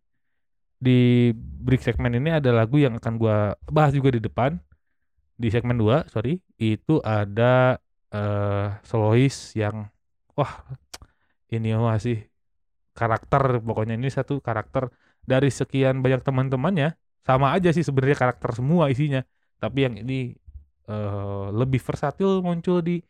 di 0.79 1.33
break 1.35 1.81
segmen 1.81 2.13
ini 2.21 2.31
ada 2.39 2.53
lagu 2.53 2.77
yang 2.79 3.01
akan 3.01 3.15
gua 3.19 3.59
bahas 3.69 3.93
juga 3.95 4.15
di 4.15 4.23
depan. 4.23 4.59
Di 5.35 5.51
segmen 5.51 5.75
2 5.75 6.07
sorry 6.07 6.39
itu 6.63 7.03
ada 7.03 7.83
eh, 8.15 8.69
solois 8.87 9.35
yang 9.59 9.91
wah 10.39 10.63
ini 11.51 11.75
masih 11.75 12.31
karakter. 12.95 13.59
Pokoknya 13.59 13.99
ini 13.99 14.09
satu 14.09 14.39
karakter 14.39 14.95
dari 15.27 15.51
sekian 15.51 16.05
banyak 16.05 16.23
teman-temannya 16.23 16.95
sama 17.25 17.57
aja 17.57 17.73
sih 17.73 17.83
sebenarnya 17.83 18.21
karakter 18.21 18.53
semua 18.53 18.93
isinya. 18.93 19.25
Tapi 19.59 19.79
yang 19.89 19.95
ini 19.97 20.37
eh, 20.87 21.47
lebih 21.51 21.81
versatil 21.81 22.45
muncul 22.45 22.85
di 22.85 23.01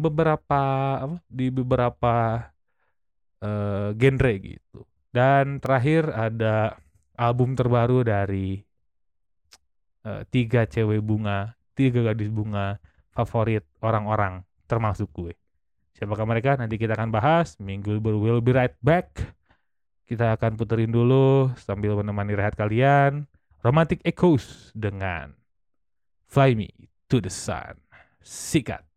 beberapa 0.00 0.62
apa 1.04 1.16
di 1.28 1.52
beberapa 1.52 2.48
eh, 3.44 3.88
genre 3.92 4.32
gitu. 4.40 4.80
Dan 5.12 5.60
terakhir 5.60 6.08
ada 6.12 6.80
album 7.20 7.52
terbaru 7.52 8.02
dari 8.08 8.56
eh, 10.08 10.22
tiga 10.32 10.64
cewek 10.64 11.04
bunga 11.04 11.52
tiga 11.76 12.02
gadis 12.10 12.32
bunga 12.32 12.80
favorit 13.12 13.62
orang-orang 13.84 14.42
termasuk 14.66 15.12
gue. 15.14 15.32
Siapakah 15.94 16.26
mereka? 16.26 16.54
Nanti 16.58 16.78
kita 16.78 16.94
akan 16.94 17.10
bahas. 17.10 17.58
Minggu 17.58 17.98
libur 17.98 18.18
will 18.18 18.42
be 18.42 18.54
right 18.54 18.74
back. 18.82 19.14
Kita 20.06 20.34
akan 20.38 20.54
puterin 20.54 20.90
dulu 20.90 21.52
sambil 21.58 21.98
menemani 21.98 22.32
rehat 22.38 22.54
kalian 22.54 23.28
Romantic 23.62 24.00
Echoes 24.06 24.70
dengan 24.72 25.34
Fly 26.30 26.54
Me 26.54 26.70
to 27.10 27.18
the 27.18 27.32
Sun. 27.32 27.82
Sikat. 28.24 28.87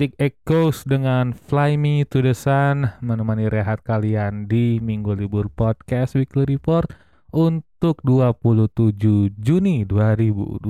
Romantic 0.00 0.16
Echoes 0.16 0.88
dengan 0.88 1.36
Fly 1.36 1.76
Me 1.76 2.08
to 2.08 2.24
the 2.24 2.32
Sun 2.32 2.88
menemani 3.04 3.52
rehat 3.52 3.84
kalian 3.84 4.48
di 4.48 4.80
Minggu 4.80 5.12
Libur 5.12 5.52
Podcast 5.52 6.16
Weekly 6.16 6.48
Report 6.56 6.88
untuk 7.36 8.00
27 8.08 9.36
Juni 9.36 9.84
2022 9.84 10.64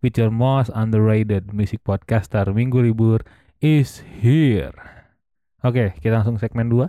with 0.00 0.16
your 0.16 0.32
most 0.32 0.72
underrated 0.72 1.52
music 1.52 1.84
podcaster 1.84 2.48
Minggu 2.56 2.80
Libur 2.80 3.20
is 3.60 4.00
here. 4.00 4.72
Oke, 5.60 5.92
kita 6.00 6.24
langsung 6.24 6.40
segmen 6.40 6.72
2. 6.72 6.88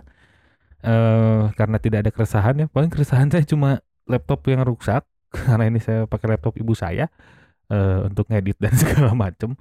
karena 1.60 1.76
tidak 1.76 2.08
ada 2.08 2.10
keresahan 2.16 2.64
ya, 2.64 2.72
paling 2.72 2.88
keresahan 2.88 3.28
saya 3.28 3.44
cuma 3.44 3.84
laptop 4.08 4.48
yang 4.48 4.64
rusak 4.64 5.04
karena 5.44 5.68
ini 5.68 5.76
saya 5.76 6.08
pakai 6.08 6.40
laptop 6.40 6.56
ibu 6.56 6.72
saya 6.72 7.12
eh 7.68 8.00
untuk 8.08 8.32
ngedit 8.32 8.56
dan 8.56 8.72
segala 8.80 9.12
macem 9.12 9.60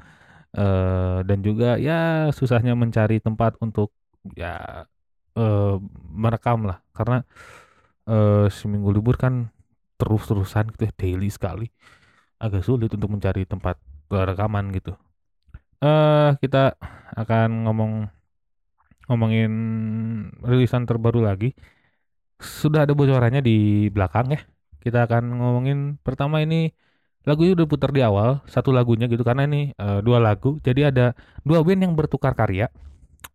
eh 0.55 1.19
dan 1.27 1.39
juga 1.43 1.75
ya 1.75 2.31
susahnya 2.31 2.73
mencari 2.79 3.19
tempat 3.19 3.59
untuk 3.59 3.91
ya 4.35 4.85
eh 5.37 5.75
merekam 6.15 6.65
lah. 6.69 6.79
Karena 6.95 7.21
eh 8.09 8.47
seminggu 8.51 8.89
libur 8.95 9.15
kan 9.19 9.51
terus-terusan 9.99 10.71
gitu 10.75 10.83
ya, 10.89 10.93
daily 10.95 11.29
sekali. 11.31 11.67
Agak 12.39 12.63
sulit 12.67 12.91
untuk 12.91 13.09
mencari 13.11 13.43
tempat 13.47 13.79
rekaman 14.11 14.71
gitu. 14.75 14.95
Eh 15.83 16.31
kita 16.41 16.75
akan 17.15 17.67
ngomong 17.67 17.91
ngomongin 19.09 19.51
rilisan 20.41 20.83
terbaru 20.89 21.21
lagi. 21.25 21.53
Sudah 22.39 22.83
ada 22.85 22.93
bocorannya 22.97 23.41
di 23.43 23.87
belakang 23.91 24.35
ya. 24.35 24.41
Kita 24.83 25.07
akan 25.07 25.23
ngomongin 25.39 25.97
pertama 26.01 26.41
ini 26.43 26.69
lagunya 27.25 27.53
udah 27.57 27.67
putar 27.69 27.89
di 27.93 28.01
awal 28.05 28.41
satu 28.49 28.69
lagunya 28.73 29.05
gitu 29.11 29.21
karena 29.25 29.43
ini 29.49 29.73
eh, 29.75 29.99
dua 30.05 30.17
lagu. 30.21 30.57
Jadi 30.61 30.81
ada 30.89 31.13
dua 31.45 31.61
band 31.65 31.81
yang 31.85 31.93
bertukar 31.97 32.33
karya 32.37 32.69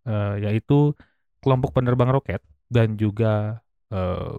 eh, 0.07 0.35
yaitu 0.47 0.95
kelompok 1.43 1.77
penerbang 1.77 2.11
roket 2.13 2.41
dan 2.73 2.97
juga 3.01 3.61
eh, 3.93 4.35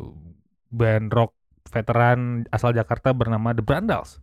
band 0.72 1.08
rock 1.14 1.32
veteran 1.72 2.44
asal 2.52 2.72
Jakarta 2.76 3.12
bernama 3.16 3.54
The 3.56 3.64
Brandals. 3.64 4.20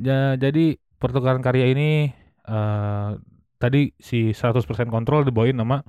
Ja- 0.00 0.36
jadi 0.38 0.78
pertukaran 1.00 1.42
karya 1.44 1.72
ini 1.74 2.10
eh, 2.48 3.10
tadi 3.62 3.92
si 4.00 4.32
100% 4.36 4.88
kontrol 4.92 5.22
dibawain 5.26 5.56
sama 5.58 5.82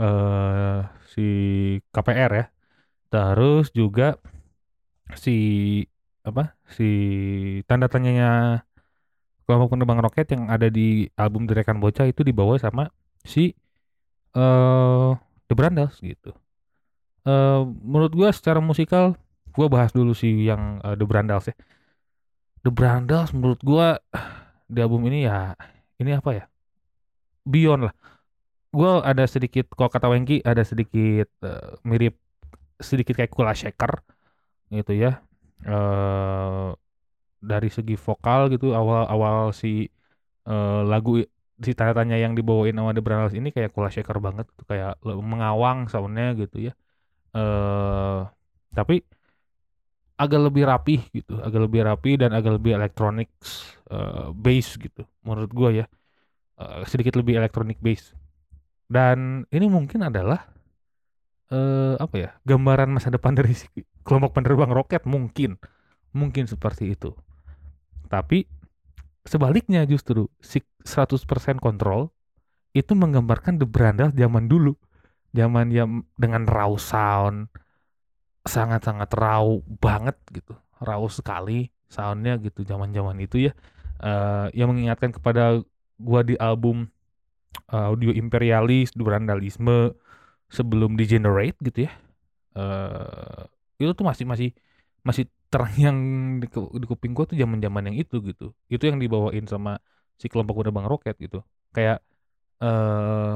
eh 0.00 0.80
si 1.12 1.22
KPR 1.94 2.32
ya. 2.40 2.46
Terus 3.12 3.70
juga 3.76 4.16
si 5.16 5.32
apa 6.26 6.58
si 6.66 6.88
tanda 7.70 7.86
tanyanya 7.86 8.60
kelompok 9.46 9.78
penerbang 9.78 10.00
roket 10.02 10.26
yang 10.34 10.50
ada 10.50 10.66
di 10.66 11.06
album 11.14 11.46
Derekan 11.46 11.78
Bocah 11.78 12.10
itu 12.10 12.26
dibawa 12.26 12.58
sama 12.58 12.90
si 13.22 13.54
eh 14.34 15.10
The 15.46 15.54
Brandals 15.54 16.02
gitu. 16.02 16.34
eh 17.26 17.60
menurut 17.82 18.12
gua 18.14 18.30
secara 18.34 18.58
musikal 18.58 19.14
gua 19.54 19.66
bahas 19.70 19.94
dulu 19.94 20.12
sih 20.18 20.50
yang 20.50 20.82
eh, 20.82 20.96
The 20.98 21.06
Brandals 21.06 21.46
ya. 21.50 21.54
The 22.66 22.70
Brandals 22.74 23.30
menurut 23.30 23.62
gua 23.62 24.02
di 24.66 24.78
album 24.82 25.06
ini 25.06 25.30
ya 25.30 25.54
ini 26.02 26.10
apa 26.18 26.30
ya? 26.34 26.44
Beyond 27.46 27.82
lah. 27.90 27.94
Gua 28.74 29.00
ada 29.06 29.24
sedikit 29.30 29.70
kalau 29.78 29.90
kata 29.90 30.10
Wengki 30.10 30.42
ada 30.42 30.62
sedikit 30.66 31.30
eh, 31.46 31.70
mirip 31.86 32.18
sedikit 32.82 33.14
kayak 33.16 33.32
Kula 33.32 33.54
Shaker 33.56 34.02
gitu 34.68 34.92
ya 34.98 35.22
eh 35.64 36.66
dari 37.50 37.68
segi 37.76 37.94
vokal 38.06 38.40
gitu 38.54 38.66
awal-awal 38.78 39.52
si 39.54 39.68
eh, 40.48 40.80
lagu 40.92 41.10
si 41.66 41.72
tanda 41.78 41.94
tanya 41.98 42.16
yang 42.24 42.34
dibawain 42.38 42.76
sama 42.78 42.92
The 42.96 43.02
Brandals 43.06 43.36
ini 43.38 43.48
kayak 43.56 43.70
Kula 43.74 43.90
Shaker 43.94 44.18
banget 44.26 44.46
gitu 44.54 44.64
kayak 44.70 44.92
mengawang 45.04 45.78
soundnya 45.92 46.34
gitu 46.40 46.56
ya. 46.68 46.72
Eh 47.36 48.18
tapi 48.76 48.94
agak 50.16 50.40
lebih 50.48 50.64
rapih 50.64 51.00
gitu 51.12 51.36
agak 51.44 51.60
lebih 51.68 51.80
rapi 51.84 52.16
dan 52.16 52.32
agak 52.32 52.56
lebih 52.56 52.72
elektronik 52.80 53.28
eh, 53.92 54.28
bass 54.32 54.68
gitu 54.80 55.04
menurut 55.26 55.50
gua 55.52 55.70
ya. 55.72 55.84
Eh, 56.60 56.82
sedikit 56.90 57.16
lebih 57.20 57.38
elektronik 57.40 57.78
bass. 57.82 58.12
Dan 58.88 59.44
ini 59.52 59.66
mungkin 59.70 60.06
adalah 60.08 60.46
eh 61.46 61.94
apa 61.96 62.14
ya 62.18 62.30
gambaran 62.42 62.90
masa 62.90 63.14
depan 63.14 63.38
dari 63.38 63.54
si 63.54 63.70
kelompok 64.02 64.34
penerbang 64.34 64.70
roket 64.70 65.06
mungkin 65.06 65.58
mungkin 66.16 66.48
seperti 66.48 66.96
itu. 66.96 67.12
Tapi 68.08 68.48
sebaliknya 69.26 69.84
justru 69.84 70.30
si 70.40 70.64
100% 70.86 71.60
kontrol 71.60 72.14
itu 72.72 72.96
menggambarkan 72.96 73.60
The 73.60 73.68
Brandals 73.68 74.16
zaman 74.16 74.48
dulu. 74.48 74.72
Zaman 75.36 75.68
yang 75.68 76.08
dengan 76.16 76.48
raw 76.48 76.72
sound 76.80 77.52
sangat-sangat 78.48 79.12
raw 79.12 79.44
banget 79.82 80.16
gitu. 80.32 80.56
Raw 80.80 81.04
sekali 81.12 81.68
soundnya 81.92 82.40
gitu 82.40 82.64
zaman-zaman 82.64 83.20
itu 83.20 83.50
ya. 83.50 83.52
Eh 84.00 84.56
yang 84.56 84.72
mengingatkan 84.72 85.12
kepada 85.12 85.60
gua 86.00 86.24
di 86.24 86.40
album 86.40 86.88
eh, 87.68 87.86
audio 87.92 88.12
imperialis 88.16 88.96
durandalisme 88.96 89.92
sebelum 90.50 90.94
degenerate 91.00 91.58
gitu 91.66 91.86
ya 91.88 91.92
eh 92.58 93.42
itu 93.82 93.92
tuh 93.98 94.06
masih 94.10 94.26
masih 94.32 94.48
masih 95.08 95.24
terngiang 95.52 95.98
di, 96.42 96.46
ku- 96.52 96.72
di 96.80 96.86
kuping 96.90 97.12
gua 97.16 97.24
tuh 97.30 97.38
zaman-zaman 97.42 97.82
yang 97.92 97.96
itu 98.02 98.16
gitu. 98.28 98.44
Itu 98.72 98.84
yang 98.90 98.98
dibawain 99.02 99.46
sama 99.48 99.78
si 100.20 100.26
kelompok 100.32 100.54
penerbang 100.64 100.86
roket 100.92 101.16
gitu. 101.24 101.38
Kayak 101.76 102.02
eh 102.64 103.34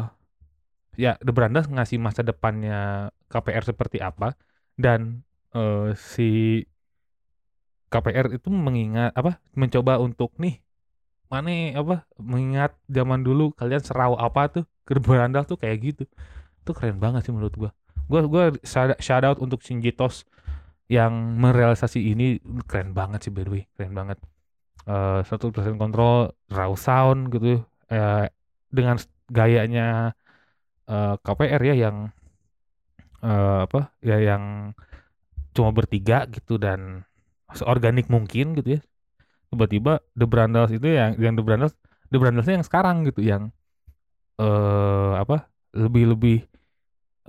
ya 0.99 1.17
The 1.23 1.33
Brandas 1.35 1.67
ngasih 1.71 1.99
masa 2.03 2.21
depannya 2.27 3.09
KPR 3.31 3.65
seperti 3.67 3.99
apa 4.03 4.35
dan 4.79 5.23
eh 5.55 5.95
si 5.97 6.63
KPR 7.93 8.27
itu 8.37 8.49
mengingat 8.53 9.11
apa 9.19 9.41
mencoba 9.57 9.99
untuk 9.99 10.31
nih 10.39 10.61
mana 11.33 11.51
apa 11.81 11.97
mengingat 12.21 12.73
zaman 12.91 13.21
dulu 13.27 13.53
kalian 13.59 13.83
serau 13.85 14.15
apa 14.19 14.43
tuh? 14.55 14.65
The 14.89 15.01
Brandas 15.03 15.47
tuh 15.51 15.59
kayak 15.63 15.79
gitu 15.87 16.05
itu 16.61 16.71
keren 16.77 17.01
banget 17.01 17.29
sih 17.29 17.33
menurut 17.33 17.55
gua. 17.57 17.71
Gua 18.11 18.21
gua 18.29 18.45
shout 19.01 19.25
out 19.25 19.39
untuk 19.41 19.65
Shinjitos 19.65 20.29
yang 20.91 21.39
merealisasi 21.39 22.13
ini 22.13 22.43
keren 22.67 22.91
banget 22.91 23.29
sih 23.29 23.33
by 23.33 23.47
the 23.47 23.51
way. 23.51 23.63
Keren 23.79 23.95
banget. 23.95 24.19
Eh 24.91 25.23
100% 25.23 25.79
kontrol 25.79 26.35
raw 26.51 26.73
sound 26.75 27.31
gitu. 27.31 27.63
Eh 27.89 28.27
dengan 28.71 28.99
gayanya 29.31 30.15
eh, 30.91 31.15
KPR 31.23 31.63
ya 31.63 31.75
yang 31.89 31.97
eh, 33.23 33.59
apa 33.67 33.95
ya 34.03 34.19
yang 34.19 34.75
cuma 35.55 35.71
bertiga 35.75 36.27
gitu 36.31 36.59
dan 36.59 37.07
seorganik 37.55 38.11
mungkin 38.11 38.59
gitu 38.59 38.79
ya. 38.79 38.81
Tiba-tiba 39.51 40.03
The 40.19 40.27
Brandals 40.27 40.71
itu 40.75 40.87
yang 40.91 41.19
yang 41.19 41.35
The 41.39 41.45
Brandals 41.47 41.75
The 42.11 42.19
Brandalsnya 42.19 42.59
yang 42.63 42.67
sekarang 42.67 43.07
gitu 43.07 43.23
yang 43.23 43.55
eh 44.43 45.13
apa 45.15 45.47
lebih 45.75 46.19
lebih 46.19 46.50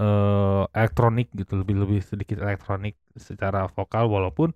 eh 0.01 0.61
elektronik 0.77 1.27
gitu 1.39 1.53
lebih 1.61 1.75
lebih 1.83 1.99
sedikit 2.11 2.37
elektronik 2.45 2.95
secara 3.27 3.59
vokal 3.75 4.05
walaupun 4.15 4.49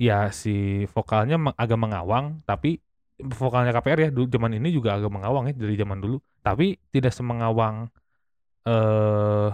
ya 0.00 0.14
si 0.42 0.50
vokalnya 0.94 1.36
agak 1.62 1.78
mengawang 1.84 2.26
tapi 2.48 2.80
vokalnya 3.40 3.70
KPR 3.76 4.00
ya 4.06 4.10
zaman 4.34 4.52
ini 4.58 4.68
juga 4.76 4.90
agak 4.98 5.10
mengawang 5.14 5.44
ya 5.50 5.54
dari 5.56 5.74
zaman 5.82 5.98
dulu. 6.04 6.18
Tapi 6.46 6.76
tidak 6.94 7.12
semengawang 7.18 7.76
eh 8.68 9.50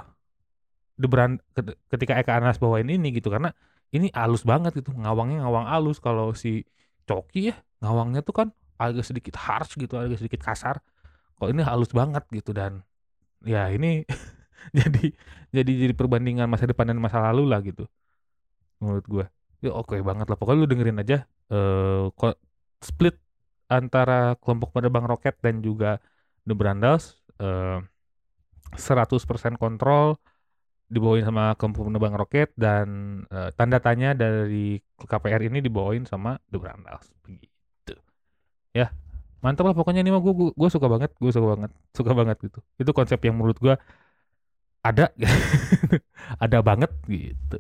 The 0.99 1.07
Brand 1.07 1.39
ket- 1.55 1.79
ketika 1.95 2.19
Eka 2.19 2.43
Anas 2.43 2.59
bawain 2.59 2.89
ini 2.91 3.15
gitu 3.15 3.31
karena 3.31 3.55
ini 3.95 4.11
halus 4.13 4.43
banget 4.43 4.75
gitu 4.83 4.91
ngawangnya 4.95 5.47
ngawang 5.47 5.67
halus. 5.71 5.99
Kalau 6.03 6.35
si 6.35 6.67
Coki 7.07 7.55
ya 7.55 7.57
ngawangnya 7.83 8.21
tuh 8.27 8.35
kan 8.35 8.49
agak 8.79 9.07
sedikit 9.07 9.35
harsh 9.39 9.79
gitu 9.79 9.95
agak 9.99 10.19
sedikit 10.19 10.43
kasar. 10.43 10.83
Kalau 11.39 11.51
ini 11.55 11.63
halus 11.67 11.91
banget 11.95 12.25
gitu 12.35 12.53
dan 12.57 12.83
ya 13.47 13.69
ini 13.75 14.05
jadi 14.79 15.01
jadi 15.57 15.73
jadi 15.89 15.95
perbandingan 15.97 16.47
masa 16.51 16.67
depan 16.71 16.87
dan 16.91 16.99
masa 17.01 17.19
lalu 17.31 17.43
lah 17.51 17.61
gitu 17.65 17.85
menurut 18.83 19.05
gua. 19.09 19.27
Ya 19.65 19.71
oke 19.75 19.99
banget 20.07 20.27
lah. 20.31 20.37
Pokoknya 20.39 20.59
lu 20.65 20.69
dengerin 20.71 20.99
aja 21.03 21.19
eh 21.51 22.05
ko- 22.15 22.39
split 22.79 23.17
antara 23.69 24.37
kelompok 24.41 24.71
penerbang 24.77 25.05
roket 25.09 25.35
dan 25.45 25.61
juga 25.65 25.99
The 26.47 26.55
Brandals 26.57 27.19
eh 27.43 27.79
100% 28.77 29.57
kontrol 29.61 30.17
dibawain 30.89 31.25
sama 31.27 31.53
kelompok 31.61 31.89
penerbang 31.91 32.15
roket 32.17 32.49
dan 32.57 32.89
eh, 33.33 33.51
tanda 33.59 33.79
tanya 33.83 34.15
dari 34.17 34.81
KPR 35.05 35.43
ini 35.49 35.61
dibawain 35.65 36.05
sama 36.09 36.39
The 36.53 36.59
Brandals. 36.61 37.09
Begitu. 37.27 37.95
Ya 38.77 38.93
mantap 39.45 39.67
lah 39.71 39.77
pokoknya. 39.77 40.01
Ini 40.05 40.11
mah 40.15 40.23
gue 40.25 40.35
gue 40.55 40.71
suka 40.73 40.89
banget 40.91 41.11
gue 41.19 41.31
suka 41.35 41.49
banget 41.59 41.71
suka 41.97 42.13
banget 42.17 42.37
gitu. 42.47 42.59
Itu 42.81 42.91
konsep 42.97 43.21
yang 43.27 43.37
menurut 43.39 43.59
gue 43.63 43.75
ada. 44.85 45.11
Ada 46.45 46.59
banget 46.61 46.91
gitu. 47.09 47.59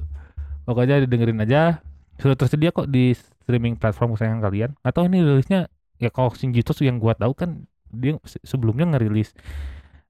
Pokoknya 0.68 1.04
didengerin 1.04 1.40
aja. 1.42 1.80
Sudah 2.18 2.36
tersedia 2.36 2.74
kok 2.74 2.90
di 2.90 3.14
streaming 3.14 3.78
platform 3.78 4.14
kesayangan 4.14 4.42
kalian. 4.44 4.70
Atau 4.84 5.06
ini 5.08 5.22
rilisnya 5.22 5.70
ya 5.98 6.10
kalau 6.12 6.30
Shinjito 6.34 6.74
yang 6.84 7.00
gua 7.02 7.14
tahu 7.18 7.34
kan 7.34 7.66
dia 7.90 8.20
se- 8.28 8.42
sebelumnya 8.44 8.86
ngerilis 8.94 9.34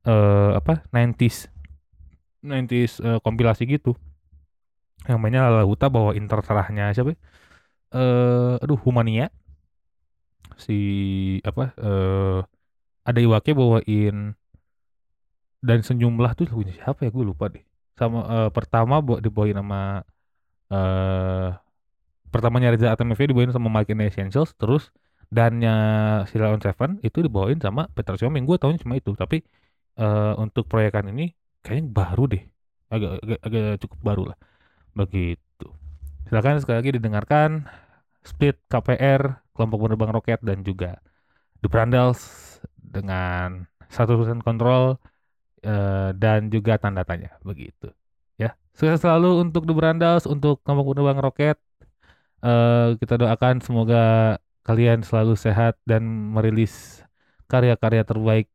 eh 0.09 0.53
apa 0.59 0.83
90s 0.91 1.49
90s 2.43 3.01
eh, 3.03 3.19
kompilasi 3.23 3.65
gitu. 3.69 3.95
Yang 5.07 5.19
mainnya 5.23 5.47
Lala 5.49 5.65
Huta 5.65 5.89
bawain 5.89 6.27
terserahnya 6.27 6.93
siapa? 6.95 7.15
Ya? 7.15 7.19
eh 7.95 8.55
aduh 8.65 8.79
Humania. 8.85 9.33
Si 10.59 10.75
apa 11.47 11.73
eh 11.79 12.39
ada 13.09 13.19
Iwake 13.21 13.53
bawain 13.57 14.35
dan 15.63 15.83
sejumlah 15.83 16.31
tuh 16.39 16.47
lagunya 16.51 16.75
siapa 16.79 17.07
ya? 17.07 17.11
Gue 17.11 17.25
lupa 17.27 17.51
deh. 17.51 17.63
Sama 17.99 18.21
eh, 18.27 18.51
pertama 18.55 19.03
buat 19.03 19.21
dibawain 19.23 19.59
sama 19.59 20.07
eh 20.69 21.51
pertamanya 22.29 22.77
Reza 22.77 22.93
Artamevia 22.93 23.33
dibawain 23.33 23.53
sama 23.55 23.73
Mike 23.73 23.97
and 23.97 24.05
Essentials 24.05 24.53
terus 24.61 24.93
dannya 25.33 25.77
Sheila 26.29 26.53
on 26.53 26.61
Seven 26.61 27.01
itu 27.01 27.25
dibawain 27.25 27.57
sama 27.61 27.89
Peter 27.93 28.17
Sioming 28.21 28.45
gue 28.45 28.61
tahunya 28.61 28.81
cuma 28.85 29.01
itu 29.01 29.17
tapi 29.17 29.41
eh 29.99 30.35
untuk 30.37 30.69
proyekan 30.69 31.09
ini 31.13 31.33
kayaknya 31.65 31.85
baru 31.91 32.25
deh. 32.31 32.43
Agak, 32.89 33.21
agak 33.21 33.41
agak 33.45 33.69
cukup 33.85 33.99
baru 34.01 34.23
lah. 34.33 34.39
Begitu. 34.97 35.69
Silakan 36.29 36.61
sekali 36.61 36.77
lagi 36.81 36.91
didengarkan 36.97 37.51
Split 38.25 38.61
KPR 38.69 39.41
kelompok 39.57 39.89
penerbang 39.89 40.13
roket 40.13 40.41
dan 40.45 40.63
juga 40.63 41.01
The 41.65 41.69
Brandals 41.73 42.23
dengan 42.79 43.67
100% 43.91 44.45
kontrol 44.45 45.01
eh, 45.63 46.11
dan 46.17 46.49
juga 46.55 46.79
tanda 46.81 47.03
tanya 47.07 47.35
begitu. 47.43 47.91
Ya 48.39 48.55
sukses 48.77 49.03
selalu 49.03 49.43
untuk 49.49 49.67
The 49.69 49.75
Brandals 49.75 50.25
untuk 50.29 50.63
kelompok 50.65 50.95
penerbang 50.95 51.21
roket. 51.23 51.57
Eh, 52.45 52.89
kita 53.03 53.19
doakan 53.19 53.59
semoga 53.65 54.37
kalian 54.63 55.03
selalu 55.03 55.35
sehat 55.35 55.75
dan 55.89 56.05
merilis 56.35 57.03
karya-karya 57.51 58.05
terbaik. 58.07 58.49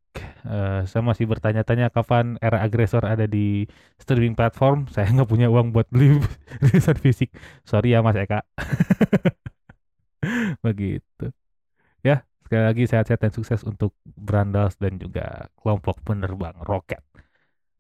Eh, 0.46 0.82
saya 0.88 1.02
masih 1.04 1.26
bertanya-tanya 1.26 1.90
kapan 1.90 2.38
era 2.40 2.62
agresor 2.64 3.04
ada 3.04 3.26
di 3.28 3.66
streaming 4.00 4.38
platform. 4.38 4.86
Saya 4.94 5.10
nggak 5.12 5.30
punya 5.30 5.48
uang 5.50 5.74
buat 5.76 5.88
beli 5.90 6.22
rilisan 6.64 6.98
fisik. 7.02 7.34
Sorry 7.68 7.96
ya 7.98 8.00
mas 8.06 8.16
Eka. 8.16 8.46
Begitu. 10.66 11.34
Ya 12.04 12.26
sekali 12.54 12.70
lagi 12.70 12.86
sehat-sehat 12.86 13.18
dan 13.18 13.34
sukses 13.34 13.66
untuk 13.66 13.98
Brandals 14.06 14.78
dan 14.78 15.02
juga 15.02 15.50
kelompok 15.58 16.06
penerbang 16.06 16.54
roket. 16.62 17.02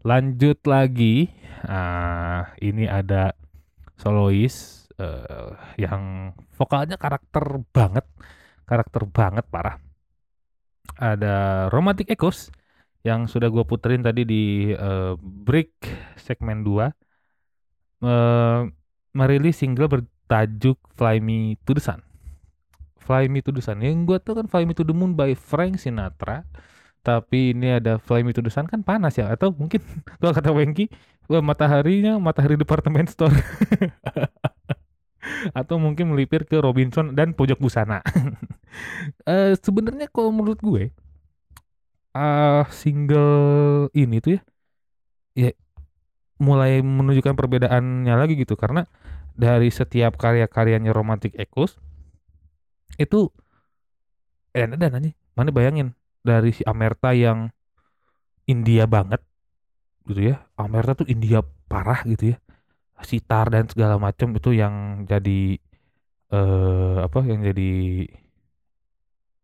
Lanjut 0.01 0.65
lagi 0.65 1.29
ah 1.69 2.49
ini 2.57 2.89
ada 2.89 3.37
solois 4.01 4.89
eh, 4.97 5.53
yang 5.77 6.33
vokalnya 6.57 6.97
karakter 6.97 7.61
banget 7.69 8.01
karakter 8.65 9.05
banget 9.05 9.45
parah. 9.45 9.77
Ada 10.97 11.69
Romantic 11.69 12.09
Echoes 12.09 12.49
yang 13.05 13.29
sudah 13.29 13.53
gue 13.53 13.61
puterin 13.69 14.01
tadi 14.01 14.25
di 14.25 14.73
eh, 14.73 15.13
break 15.21 15.85
segmen 16.17 16.65
2 16.65 16.81
eh, 18.09 18.61
merilis 19.13 19.53
single 19.53 19.85
bertajuk 19.85 20.81
Fly 20.97 21.21
Me 21.21 21.61
to 21.61 21.77
the 21.77 21.83
Sun 21.85 22.01
Fly 23.03 23.27
Me 23.27 23.43
to 23.43 23.51
the 23.51 23.59
Sun. 23.59 23.83
Yang 23.83 24.07
gue 24.07 24.17
tuh 24.23 24.33
kan 24.39 24.47
Fly 24.47 24.63
Me 24.63 24.73
to 24.73 24.87
the 24.87 24.95
Moon 24.95 25.13
by 25.13 25.35
Frank 25.35 25.83
Sinatra 25.83 26.47
tapi 27.03 27.51
ini 27.51 27.83
ada 27.83 27.99
Fly 27.99 28.23
Me 28.23 28.31
to 28.31 28.39
the 28.39 28.47
Sun 28.47 28.63
kan 28.63 28.79
panas 28.79 29.19
ya 29.19 29.27
atau 29.27 29.51
mungkin 29.51 29.83
kalau 30.23 30.31
kata 30.31 30.55
Wengki 30.55 30.87
mataharinya 31.27 32.15
matahari 32.17 32.55
department 32.55 33.11
store. 33.11 33.35
Atau 35.55 35.79
mungkin 35.79 36.11
melipir 36.11 36.43
ke 36.43 36.59
Robinson 36.59 37.15
dan 37.15 37.35
pojok 37.35 37.59
busana. 37.59 37.99
Eh 39.29 39.53
sebenarnya 39.61 40.09
kalau 40.09 40.33
menurut 40.33 40.57
gue 40.57 40.89
eh 42.17 42.65
single 42.73 43.85
ini 43.93 44.17
tuh 44.17 44.33
ya 44.33 44.41
ya 45.37 45.51
mulai 46.41 46.81
menunjukkan 46.81 47.37
perbedaannya 47.37 48.17
lagi 48.17 48.33
gitu. 48.33 48.57
Karena 48.57 48.89
dari 49.37 49.69
setiap 49.69 50.17
karya-karyanya 50.17 50.89
Romantic 50.89 51.37
Echoes 51.37 51.77
itu 52.99 53.29
eh 54.53 54.65
dan 54.69 54.93
aja 54.97 55.09
mana 55.37 55.49
bayangin 55.53 55.87
dari 56.23 56.53
si 56.53 56.61
Amerta 56.65 57.11
yang 57.13 57.49
India 58.47 58.83
banget 58.87 59.21
gitu 60.09 60.21
ya. 60.33 60.35
Amerta 60.59 60.93
tuh 60.99 61.07
India 61.09 61.39
parah 61.71 62.01
gitu 62.07 62.35
ya. 62.35 62.37
Sitar 63.03 63.47
dan 63.53 63.65
segala 63.71 63.95
macam 64.01 64.29
itu 64.37 64.51
yang 64.55 65.05
jadi 65.11 65.59
eh 66.33 66.95
apa 67.07 67.19
yang 67.29 67.41
jadi 67.49 67.63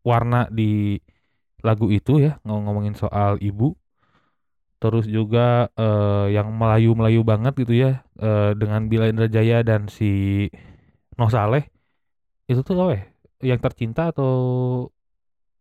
warna 0.04 0.48
di 0.52 0.98
lagu 1.68 1.88
itu 1.92 2.14
ya 2.26 2.32
ngom- 2.46 2.64
ngomongin 2.68 2.96
soal 2.98 3.34
ibu. 3.44 3.76
Terus 4.80 5.06
juga 5.12 5.68
eh 5.76 6.26
yang 6.36 6.48
Melayu-Melayu 6.56 7.20
banget 7.28 7.54
gitu 7.62 7.74
ya 7.84 7.90
eh 8.24 8.52
dengan 8.56 8.88
Bila 8.92 9.12
Indrajaya 9.12 9.60
dan 9.68 9.92
si 9.92 10.08
Noh 11.20 11.30
Saleh. 11.32 11.64
Itu 12.52 12.62
tuh 12.68 12.76
apa 12.84 12.94
ya 13.00 13.04
yang 13.43 13.60
tercinta 13.63 14.12
atau 14.12 14.32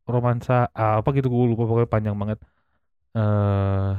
romansa 0.08 0.72
ah, 0.72 1.00
apa 1.00 1.08
gitu 1.16 1.28
gue 1.28 1.44
lupa 1.52 1.64
pokoknya 1.68 1.90
panjang 1.90 2.16
banget. 2.16 2.38
Eh 3.16 3.92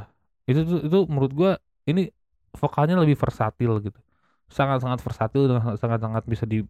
itu 0.50 0.60
tuh 0.66 0.80
itu 0.88 0.98
menurut 1.12 1.34
gua 1.38 1.52
ini 1.90 2.10
vokalnya 2.58 2.98
lebih 3.00 3.18
versatil 3.20 3.72
gitu. 3.86 4.00
Sangat-sangat 4.50 5.00
versatil 5.06 5.44
dan 5.50 5.58
sangat-sangat 5.78 6.24
bisa 6.26 6.46
di 6.50 6.66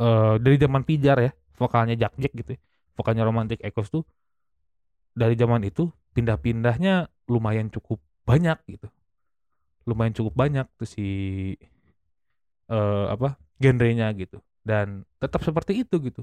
eh 0.00 0.34
dari 0.44 0.56
zaman 0.60 0.82
pijar 0.88 1.18
ya 1.20 1.32
vokalnya 1.58 1.94
Jack 2.00 2.14
Jack 2.20 2.34
gitu 2.36 2.52
ya. 2.56 2.60
vokalnya 2.96 3.24
Romantic 3.24 3.60
Echoes 3.64 3.88
tuh 3.92 4.04
dari 5.12 5.36
zaman 5.36 5.60
itu 5.64 5.88
pindah-pindahnya 6.16 7.08
lumayan 7.28 7.68
cukup 7.72 8.00
banyak 8.24 8.56
gitu. 8.68 8.88
Lumayan 9.88 10.14
cukup 10.16 10.34
banyak 10.36 10.66
tuh 10.78 10.88
si 10.88 11.06
eh 12.70 13.06
apa 13.14 13.36
genrenya 13.62 14.08
gitu 14.16 14.38
dan 14.62 15.02
tetap 15.18 15.42
seperti 15.42 15.82
itu 15.82 15.98
gitu. 16.02 16.22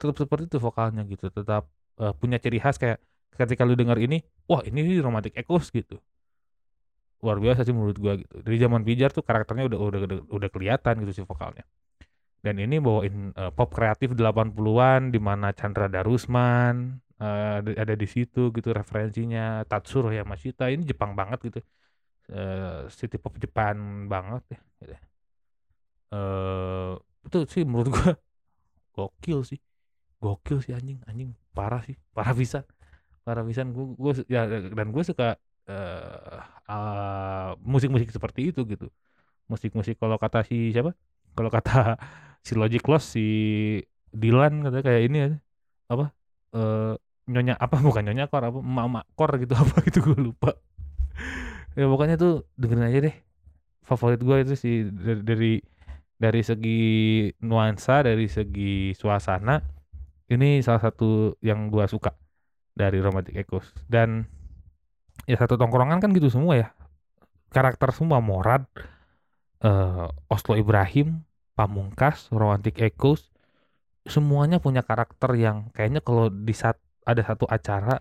Tetap 0.00 0.16
seperti 0.16 0.48
itu 0.48 0.58
vokalnya 0.60 1.04
gitu. 1.08 1.28
Tetap 1.28 1.68
eh, 2.00 2.12
punya 2.16 2.40
ciri 2.40 2.60
khas 2.60 2.76
kayak 2.80 3.00
ketika 3.36 3.68
lu 3.68 3.76
dengar 3.76 4.00
ini 4.00 4.24
wah 4.48 4.64
ini 4.64 5.00
romantic 5.00 5.36
echoes 5.36 5.68
gitu. 5.72 6.00
Luar 7.20 7.40
biasa 7.40 7.64
sih 7.64 7.72
menurut 7.72 7.96
gua 8.00 8.16
gitu. 8.16 8.40
Dari 8.40 8.56
zaman 8.60 8.84
pijar 8.84 9.12
tuh 9.12 9.24
karakternya 9.24 9.68
udah 9.68 9.78
udah 9.78 10.00
udah, 10.08 10.18
udah 10.32 10.48
kelihatan 10.52 11.04
gitu 11.04 11.22
sih 11.22 11.24
vokalnya. 11.24 11.64
Dan 12.40 12.60
ini 12.60 12.80
bawain 12.80 13.32
eh, 13.36 13.52
pop 13.52 13.72
kreatif 13.72 14.16
80-an 14.16 15.12
di 15.12 15.20
mana 15.20 15.52
Chandra 15.52 15.88
Darusman 15.88 17.00
eh, 17.20 17.76
ada, 17.76 17.94
di 17.96 18.08
situ 18.08 18.52
gitu 18.52 18.72
referensinya. 18.72 19.64
Tatsuro 19.68 20.12
Yamashita 20.12 20.68
ini 20.72 20.84
Jepang 20.88 21.12
banget 21.12 21.40
gitu. 21.52 21.60
Eh 22.32 22.88
city 22.90 23.16
pop 23.22 23.36
Jepang 23.38 24.10
banget 24.10 24.42
ya 24.50 24.58
eh 26.14 26.92
itu 27.26 27.38
sih 27.50 27.62
menurut 27.66 27.90
gua. 27.92 28.12
Gokil 28.96 29.42
sih. 29.44 29.60
Gokil 30.22 30.62
sih 30.64 30.72
anjing. 30.72 31.02
Anjing 31.04 31.34
parah 31.52 31.82
sih. 31.84 31.96
Parah 32.14 32.32
bisa 32.32 32.64
parah 33.26 33.42
pisan. 33.42 33.74
Gue 33.74 33.98
gue 33.98 34.12
ya 34.30 34.46
dan 34.46 34.94
gue 34.94 35.02
suka 35.02 35.34
eh 35.66 36.38
eh, 36.70 37.50
musik-musik 37.66 38.14
seperti 38.14 38.54
itu 38.54 38.62
gitu. 38.70 38.86
Musik-musik 39.50 39.98
kalau 39.98 40.14
kata 40.14 40.46
si 40.46 40.70
siapa? 40.70 40.94
Kalau 41.34 41.50
kata 41.50 41.98
si 42.46 42.54
Logic 42.54 42.82
Loss 42.86 43.18
si 43.18 43.26
Dylan 44.14 44.62
katanya 44.62 44.84
kayak 44.86 45.02
ini 45.10 45.16
ya 45.18 45.28
apa? 45.90 46.14
Eh 46.54 46.94
nyonya 47.26 47.58
apa? 47.58 47.82
Bukan 47.86 48.06
nyonya 48.06 48.30
kor 48.30 48.46
apa? 48.46 48.58
Emak-emak 48.62 49.04
kor 49.18 49.30
gitu. 49.42 49.52
Apa 49.62 49.82
gitu 49.82 49.98
gue 50.06 50.18
lupa. 50.30 50.54
Ya 51.74 51.90
pokoknya 51.90 52.16
tuh 52.16 52.46
dengerin 52.54 52.86
aja 52.86 52.98
deh. 53.10 53.16
Favorit 53.82 54.22
gue 54.22 54.36
itu 54.42 54.54
sih 54.58 54.74
dari 54.90 55.22
dari, 55.22 55.52
dari 56.16 56.40
segi 56.40 56.82
nuansa 57.44 58.00
dari 58.00 58.26
segi 58.26 58.96
suasana 58.96 59.60
ini 60.32 60.58
salah 60.64 60.82
satu 60.82 61.36
yang 61.44 61.70
gue 61.70 61.84
suka 61.86 62.16
dari 62.74 62.98
Romantic 62.98 63.36
Echoes. 63.38 63.70
Dan 63.86 64.26
ya 65.24 65.36
satu 65.38 65.54
tongkrongan 65.56 66.02
kan 66.02 66.10
gitu 66.12 66.28
semua 66.28 66.58
ya. 66.58 66.68
Karakter 67.52 67.94
semua 67.94 68.18
Morad 68.18 68.66
eh, 69.62 70.06
Oslo 70.28 70.58
Ibrahim 70.58 71.22
Pamungkas 71.56 72.28
Romantic 72.28 72.76
Echoes 72.82 73.32
semuanya 74.06 74.62
punya 74.62 74.86
karakter 74.86 75.34
yang 75.34 75.72
kayaknya 75.74 75.98
kalau 75.98 76.30
di 76.30 76.54
saat 76.54 76.78
ada 77.02 77.22
satu 77.26 77.48
acara 77.50 77.98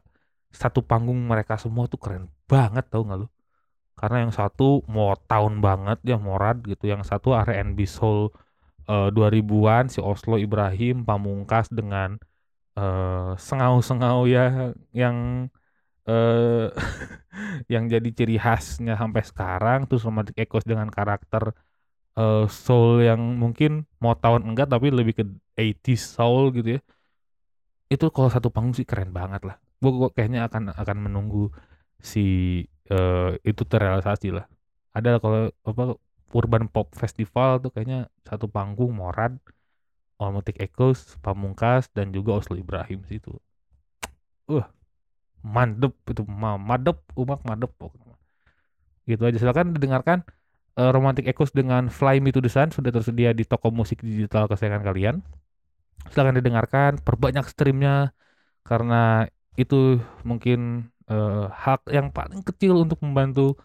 satu 0.54 0.86
panggung 0.86 1.18
mereka 1.18 1.58
semua 1.58 1.90
tuh 1.90 1.98
keren 1.98 2.30
banget 2.46 2.86
tau 2.88 3.02
nggak 3.02 3.26
lu 3.26 3.28
karena 4.00 4.18
yang 4.28 4.34
satu 4.40 4.64
mau 4.96 5.16
tahun 5.32 5.54
banget 5.66 5.98
ya 6.10 6.16
Morad 6.28 6.58
gitu. 6.72 6.84
Yang 6.94 7.04
satu 7.12 7.28
R&B 7.36 7.80
soul 7.88 8.20
eh, 8.92 9.10
2000-an 9.16 9.86
si 9.94 10.00
Oslo 10.04 10.36
Ibrahim 10.46 10.96
Pamungkas 11.08 11.68
dengan 11.80 12.10
eh 12.80 13.32
sengau-sengau 13.48 14.20
ya 14.36 14.42
yang 15.02 15.18
eh 16.10 16.68
yang 17.74 17.84
jadi 17.94 18.10
ciri 18.18 18.36
khasnya 18.44 18.94
sampai 19.02 19.24
sekarang. 19.30 19.80
Terus 19.90 20.04
Romantic 20.08 20.36
Echoes 20.44 20.66
dengan 20.68 20.90
karakter 20.98 21.44
eh, 22.20 22.46
soul 22.50 23.04
yang 23.10 23.22
mungkin 23.44 23.72
mau 24.04 24.16
tahun 24.24 24.42
enggak 24.50 24.68
tapi 24.74 24.88
lebih 24.94 25.14
ke 25.20 25.24
80s 25.58 26.04
soul 26.18 26.54
gitu 26.58 26.70
ya. 26.78 26.82
Itu 27.94 28.06
kalau 28.16 28.30
satu 28.34 28.50
panggung 28.54 28.76
sih 28.78 28.88
keren 28.90 29.12
banget 29.20 29.42
lah. 29.48 29.56
Gua 29.82 30.10
kayaknya 30.16 30.40
akan 30.50 30.64
akan 30.74 30.98
menunggu 31.06 31.54
si 32.12 32.22
eh, 32.92 33.32
itu 33.46 33.64
terrealisasi 33.66 34.30
lah. 34.36 34.46
Ada 34.96 35.20
kalau 35.20 35.52
apa 35.66 35.84
Urban 36.36 36.68
Pop 36.72 36.92
Festival 36.96 37.64
tuh 37.64 37.72
kayaknya 37.72 38.12
satu 38.28 38.50
panggung 38.52 38.92
Morad 38.96 39.40
Romantic 40.20 40.60
Echoes 40.64 41.20
Pamungkas 41.20 41.92
dan 41.92 42.12
juga 42.16 42.40
Oslo 42.40 42.56
Ibrahim 42.56 43.04
sih 43.08 43.20
itu. 43.20 43.36
Uh 44.48 44.66
mandep 45.46 45.94
itu 46.10 46.26
ma 46.26 46.58
madep 46.58 46.98
umak 47.14 47.46
madep 47.46 47.70
pokoknya. 47.78 48.18
Gitu 49.06 49.22
aja. 49.22 49.38
Silakan 49.38 49.78
didengarkan 49.78 50.26
eh, 50.80 50.90
Romantic 50.90 51.30
Echoes 51.30 51.54
dengan 51.54 51.94
Fly 51.94 52.18
Me 52.18 52.34
to 52.34 52.42
the 52.42 52.50
Sun 52.50 52.74
sudah 52.74 52.90
tersedia 52.90 53.32
di 53.38 53.46
toko 53.46 53.70
musik 53.70 54.02
digital 54.02 54.50
kesayangan 54.50 54.82
kalian. 54.82 55.16
Silakan 56.10 56.42
didengarkan 56.42 56.98
perbanyak 57.06 57.46
streamnya 57.46 58.14
karena 58.66 59.30
itu 59.56 60.02
mungkin 60.26 60.90
eh, 61.12 61.46
hak 61.50 61.90
yang 61.94 62.10
paling 62.14 62.42
kecil 62.46 62.86
untuk 62.86 63.00
membantu 63.06 63.58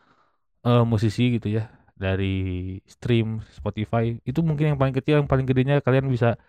eh, 0.67 0.85
musisi 0.85 1.37
gitu 1.37 1.49
ya 1.61 1.71
dari 2.01 2.81
stream 2.89 3.45
Spotify 3.53 4.17
itu 4.25 4.41
mungkin 4.41 4.73
yang 4.75 4.79
paling 4.81 4.97
kecil 4.97 5.21
yang 5.21 5.29
paling 5.29 5.45
gedenya 5.45 5.85
kalian 5.85 6.09
bisa 6.09 6.41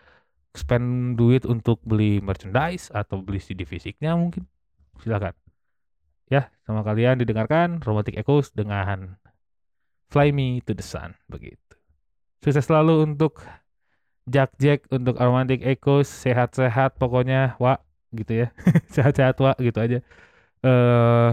spend 0.55 1.19
duit 1.19 1.43
untuk 1.43 1.83
beli 1.83 2.23
merchandise 2.23 2.87
atau 2.91 3.19
beli 3.19 3.39
CD 3.43 3.67
fisiknya 3.67 4.15
mungkin. 4.15 4.47
Silakan. 5.03 5.35
Ya 6.31 6.47
sama 6.63 6.87
kalian 6.87 7.19
didengarkan 7.19 7.83
Romantic 7.83 8.15
Echoes 8.15 8.55
dengan 8.55 9.19
Fly 10.07 10.31
Me 10.31 10.63
to 10.63 10.71
the 10.71 10.83
Sun 10.83 11.15
begitu. 11.27 11.59
Sukses 12.39 12.63
selalu 12.63 13.11
untuk 13.11 13.43
Jack 14.23 14.55
Jack 14.55 14.87
untuk 14.87 15.19
Romantic 15.19 15.59
Echoes 15.67 16.07
sehat-sehat 16.07 16.95
pokoknya 16.95 17.59
wa 17.59 17.83
gitu 18.15 18.47
ya. 18.47 18.55
Sehat-sehat 18.95 19.35
wa 19.43 19.51
gitu 19.59 19.79
aja 19.79 19.99
eh 20.62 21.32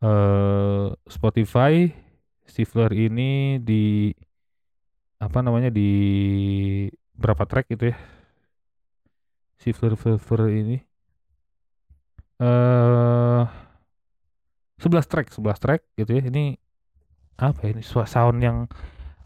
eh 0.02 0.86
Spotify 1.06 1.90
si 2.46 2.62
Fleur 2.70 2.92
ini 2.94 3.58
di 3.62 4.10
apa 5.18 5.38
namanya 5.42 5.70
di 5.70 5.90
berapa 7.18 7.44
track 7.50 7.66
gitu 7.74 7.90
ya? 7.94 7.96
Si 9.58 9.74
Fleur, 9.74 9.94
Fleur 9.98 10.50
ini 10.50 10.78
eh 12.40 13.42
11 14.78 15.06
track, 15.10 15.26
11 15.34 15.58
track 15.58 15.80
gitu 15.98 16.10
ya. 16.18 16.22
Ini 16.30 16.54
apa 17.38 17.58
ya 17.66 17.70
ini 17.74 17.82
sound 17.86 18.38
yang 18.42 18.66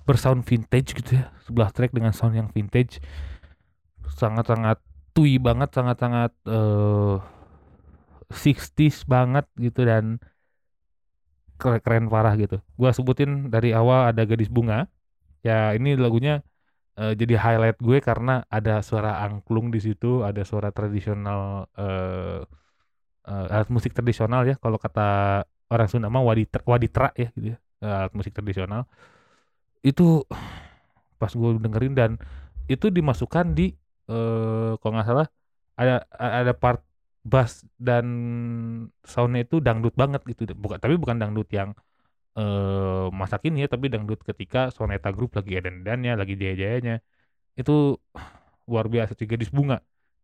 bersound 0.08 0.44
vintage 0.44 0.96
gitu 0.96 1.20
ya. 1.20 1.32
11 1.48 1.72
track 1.76 1.90
dengan 1.96 2.12
sound 2.16 2.36
yang 2.36 2.48
vintage. 2.52 3.00
Sangat-sangat 4.16 4.80
tui 5.14 5.36
banget, 5.46 5.68
sangat-sangat 5.76 6.32
eh 6.48 7.16
60s 8.32 9.04
banget 9.04 9.44
gitu 9.60 9.84
dan 9.84 10.04
keren, 11.60 11.80
keren 11.84 12.04
parah 12.12 12.34
gitu. 12.38 12.58
Gua 12.78 12.90
sebutin 12.96 13.48
dari 13.52 13.72
awal 13.76 14.10
ada 14.12 14.22
Gadis 14.26 14.50
Bunga. 14.52 14.88
Ya 15.46 15.74
ini 15.76 15.96
lagunya 15.98 16.42
eh, 16.98 17.14
jadi 17.16 17.34
highlight 17.40 17.78
gue 17.82 17.98
karena 18.02 18.44
ada 18.50 18.82
suara 18.84 19.22
angklung 19.26 19.70
di 19.74 19.80
situ, 19.82 20.22
ada 20.26 20.42
suara 20.46 20.70
tradisional 20.74 21.68
eh 21.78 22.40
eh, 23.28 23.46
alat 23.54 23.68
musik 23.72 23.92
tradisional 23.96 24.42
ya 24.48 24.56
kalau 24.62 24.78
kata 24.80 25.02
orang 25.72 25.88
Sunda 25.90 26.08
mah 26.12 26.24
waditra, 26.24 26.62
waditra 26.66 27.08
ya 27.18 27.28
gitu 27.36 27.56
ya. 27.56 27.58
eh, 27.84 27.94
Alat 28.06 28.12
musik 28.18 28.32
tradisional. 28.36 28.86
Itu 29.82 30.24
pas 31.20 31.30
gue 31.32 31.50
dengerin 31.62 31.94
dan 31.94 32.10
itu 32.66 32.90
dimasukkan 32.90 33.54
di 33.54 33.74
eh 34.10 34.70
kalau 34.80 34.92
nggak 34.94 35.08
salah 35.10 35.26
ada 35.80 35.92
ada 36.40 36.52
part 36.62 36.80
bass 37.32 37.52
dan 37.86 38.06
soundnya 39.12 39.40
itu 39.46 39.56
dangdut 39.66 39.94
banget 40.02 40.20
gitu. 40.30 40.42
Bukan 40.64 40.78
tapi 40.82 40.94
bukan 41.02 41.16
dangdut 41.22 41.48
yang 41.58 41.70
eh 42.38 43.06
masa 43.20 43.36
kini 43.42 43.56
ya 43.64 43.68
tapi 43.74 43.86
dangdut 43.94 44.20
ketika 44.28 44.58
Soneta 44.76 45.08
Group 45.16 45.30
lagi 45.38 45.52
edan-edannya 45.58 46.12
lagi 46.20 46.34
jaya-jayanya. 46.40 46.94
Itu 47.60 47.72
luar 48.70 48.86
biasa 48.94 49.12
sih 49.18 49.26
gadis 49.32 49.50
bunga 49.56 49.76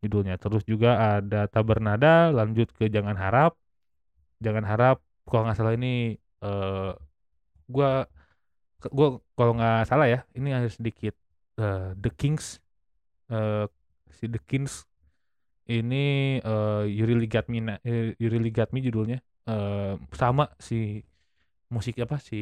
judulnya. 0.02 0.34
Terus 0.42 0.62
juga 0.72 0.88
ada 1.20 1.38
Tabernada 1.54 2.08
lanjut 2.38 2.68
ke 2.78 2.84
Jangan 2.94 3.16
Harap. 3.22 3.52
Jangan 4.44 4.64
Harap 4.70 4.96
kalau 5.28 5.42
nggak 5.46 5.58
salah 5.58 5.74
ini 5.78 6.16
eh 6.44 6.90
gua 7.74 7.88
gua 8.96 9.06
kalau 9.36 9.52
nggak 9.58 9.74
salah 9.90 10.06
ya 10.14 10.18
ini 10.38 10.48
ada 10.58 10.68
sedikit 10.70 11.14
eh, 11.60 11.94
The 12.02 12.10
Kings 12.18 12.46
eh 13.28 13.66
si 14.12 14.24
The 14.28 14.40
Kings 14.42 14.84
ini 15.68 16.38
eh 16.40 16.82
You 16.88 17.04
Really 17.04 17.28
Got 17.28 17.46
Me 17.52 17.58
eh, 17.84 18.16
You 18.16 18.28
Really 18.32 18.52
Got 18.52 18.72
Me 18.72 18.80
judulnya 18.80 19.18
eh 19.48 19.94
sama 20.16 20.52
si 20.60 21.04
musik 21.68 22.00
apa 22.00 22.16
si 22.20 22.40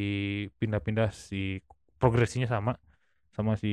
pindah-pindah 0.63 1.11
si 1.11 1.59
progresinya 1.99 2.47
sama 2.47 2.79
sama 3.35 3.59
si 3.59 3.73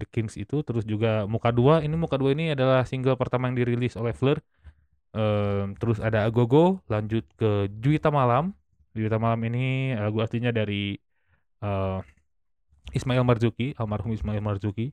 The 0.00 0.06
Kings 0.08 0.34
itu 0.40 0.64
terus 0.66 0.82
juga 0.88 1.28
Muka 1.28 1.52
Dua 1.52 1.84
ini 1.84 1.94
Muka 1.94 2.16
Dua 2.18 2.32
ini 2.32 2.56
adalah 2.56 2.82
single 2.88 3.14
pertama 3.20 3.52
yang 3.52 3.56
dirilis 3.60 3.94
oleh 3.94 4.16
Fleur 4.16 4.40
Em, 5.16 5.72
terus 5.80 5.96
ada 5.96 6.28
Agogo, 6.28 6.84
lanjut 6.92 7.24
ke 7.40 7.72
Juwita 7.80 8.12
Malam. 8.12 8.52
Juwita 8.92 9.16
Malam 9.16 9.40
ini 9.48 9.96
lagu 9.96 10.20
aslinya 10.20 10.52
dari 10.52 11.00
eh, 11.64 11.98
Ismail 12.92 13.24
Marzuki, 13.24 13.72
almarhum 13.80 14.12
Ismail 14.12 14.44
Marzuki. 14.44 14.92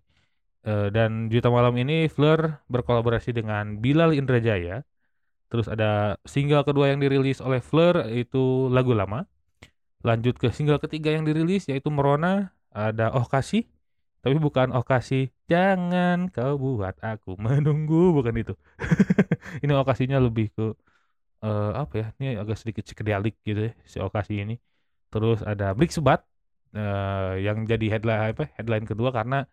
Eh, 0.63 0.87
dan 0.95 1.27
Juwita 1.27 1.51
Malam 1.51 1.75
ini 1.75 2.07
Fleur 2.07 2.63
berkolaborasi 2.71 3.35
dengan 3.35 3.83
Bilal 3.83 4.15
Indrajaya. 4.15 4.87
Terus 5.51 5.67
ada 5.67 6.15
single 6.23 6.63
kedua 6.63 6.95
yang 6.95 7.03
dirilis 7.03 7.43
oleh 7.43 7.59
Fleur 7.59 8.07
itu 8.11 8.71
lagu 8.71 8.95
lama. 8.95 9.27
Lanjut 10.07 10.39
ke 10.39 10.51
single 10.55 10.79
ketiga 10.79 11.11
yang 11.11 11.27
dirilis 11.27 11.67
yaitu 11.67 11.91
Merona, 11.91 12.55
ada 12.71 13.11
Oh 13.11 13.27
Kasih. 13.27 13.67
Tapi 14.23 14.39
bukan 14.39 14.71
Oh 14.71 14.87
Kasih, 14.87 15.31
jangan 15.51 16.31
kau 16.31 16.55
buat 16.55 16.95
aku 17.03 17.35
menunggu, 17.35 18.15
bukan 18.15 18.35
itu. 18.39 18.53
ini 19.63 19.71
okasinya 19.75 20.17
lebih 20.23 20.47
ke 20.55 20.65
eh, 21.45 21.71
apa 21.81 21.93
ya? 22.01 22.07
Ini 22.19 22.27
agak 22.43 22.57
sedikit 22.61 22.83
psychedelic 22.87 23.35
gitu 23.47 23.67
ya 23.67 23.73
si 23.83 23.97
okasi 23.99 24.33
ini. 24.43 24.55
Terus 25.11 25.39
ada 25.43 25.75
Blik 25.77 25.91
Sebat 25.95 26.23
eh, 26.75 27.33
yang 27.45 27.67
jadi 27.71 27.85
headline 27.99 28.21
apa? 28.35 28.45
Headline 28.57 28.85
kedua 28.87 29.11
karena 29.11 29.43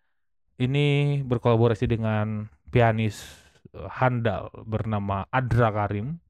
ini 0.61 1.20
berkolaborasi 1.24 1.88
dengan 1.88 2.46
pianis 2.68 3.24
eh, 3.72 3.88
handal 3.88 4.52
bernama 4.68 5.24
Adra 5.32 5.72
Karim 5.72 6.20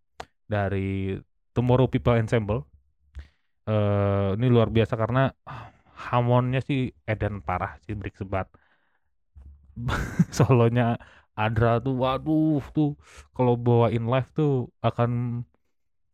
dari 0.47 1.18
Tomorrow 1.51 1.91
People 1.91 2.14
Ensemble. 2.16 2.62
Eh 3.66 4.31
ini 4.39 4.47
luar 4.47 4.70
biasa 4.70 4.95
karena 4.95 5.35
ah, 5.45 5.74
hamonnya 6.11 6.62
sih 6.62 6.95
edan 7.05 7.43
parah 7.43 7.76
sih 7.83 7.99
Blik 7.99 8.14
Sebat. 8.14 8.47
Solonya 10.37 10.95
Adra 11.35 11.83
tuh 11.83 11.97
waduh 11.99 12.62
tuh 12.70 12.95
kalau 13.35 13.55
bawain 13.59 14.05
live 14.07 14.31
tuh 14.37 14.70
akan 14.85 15.43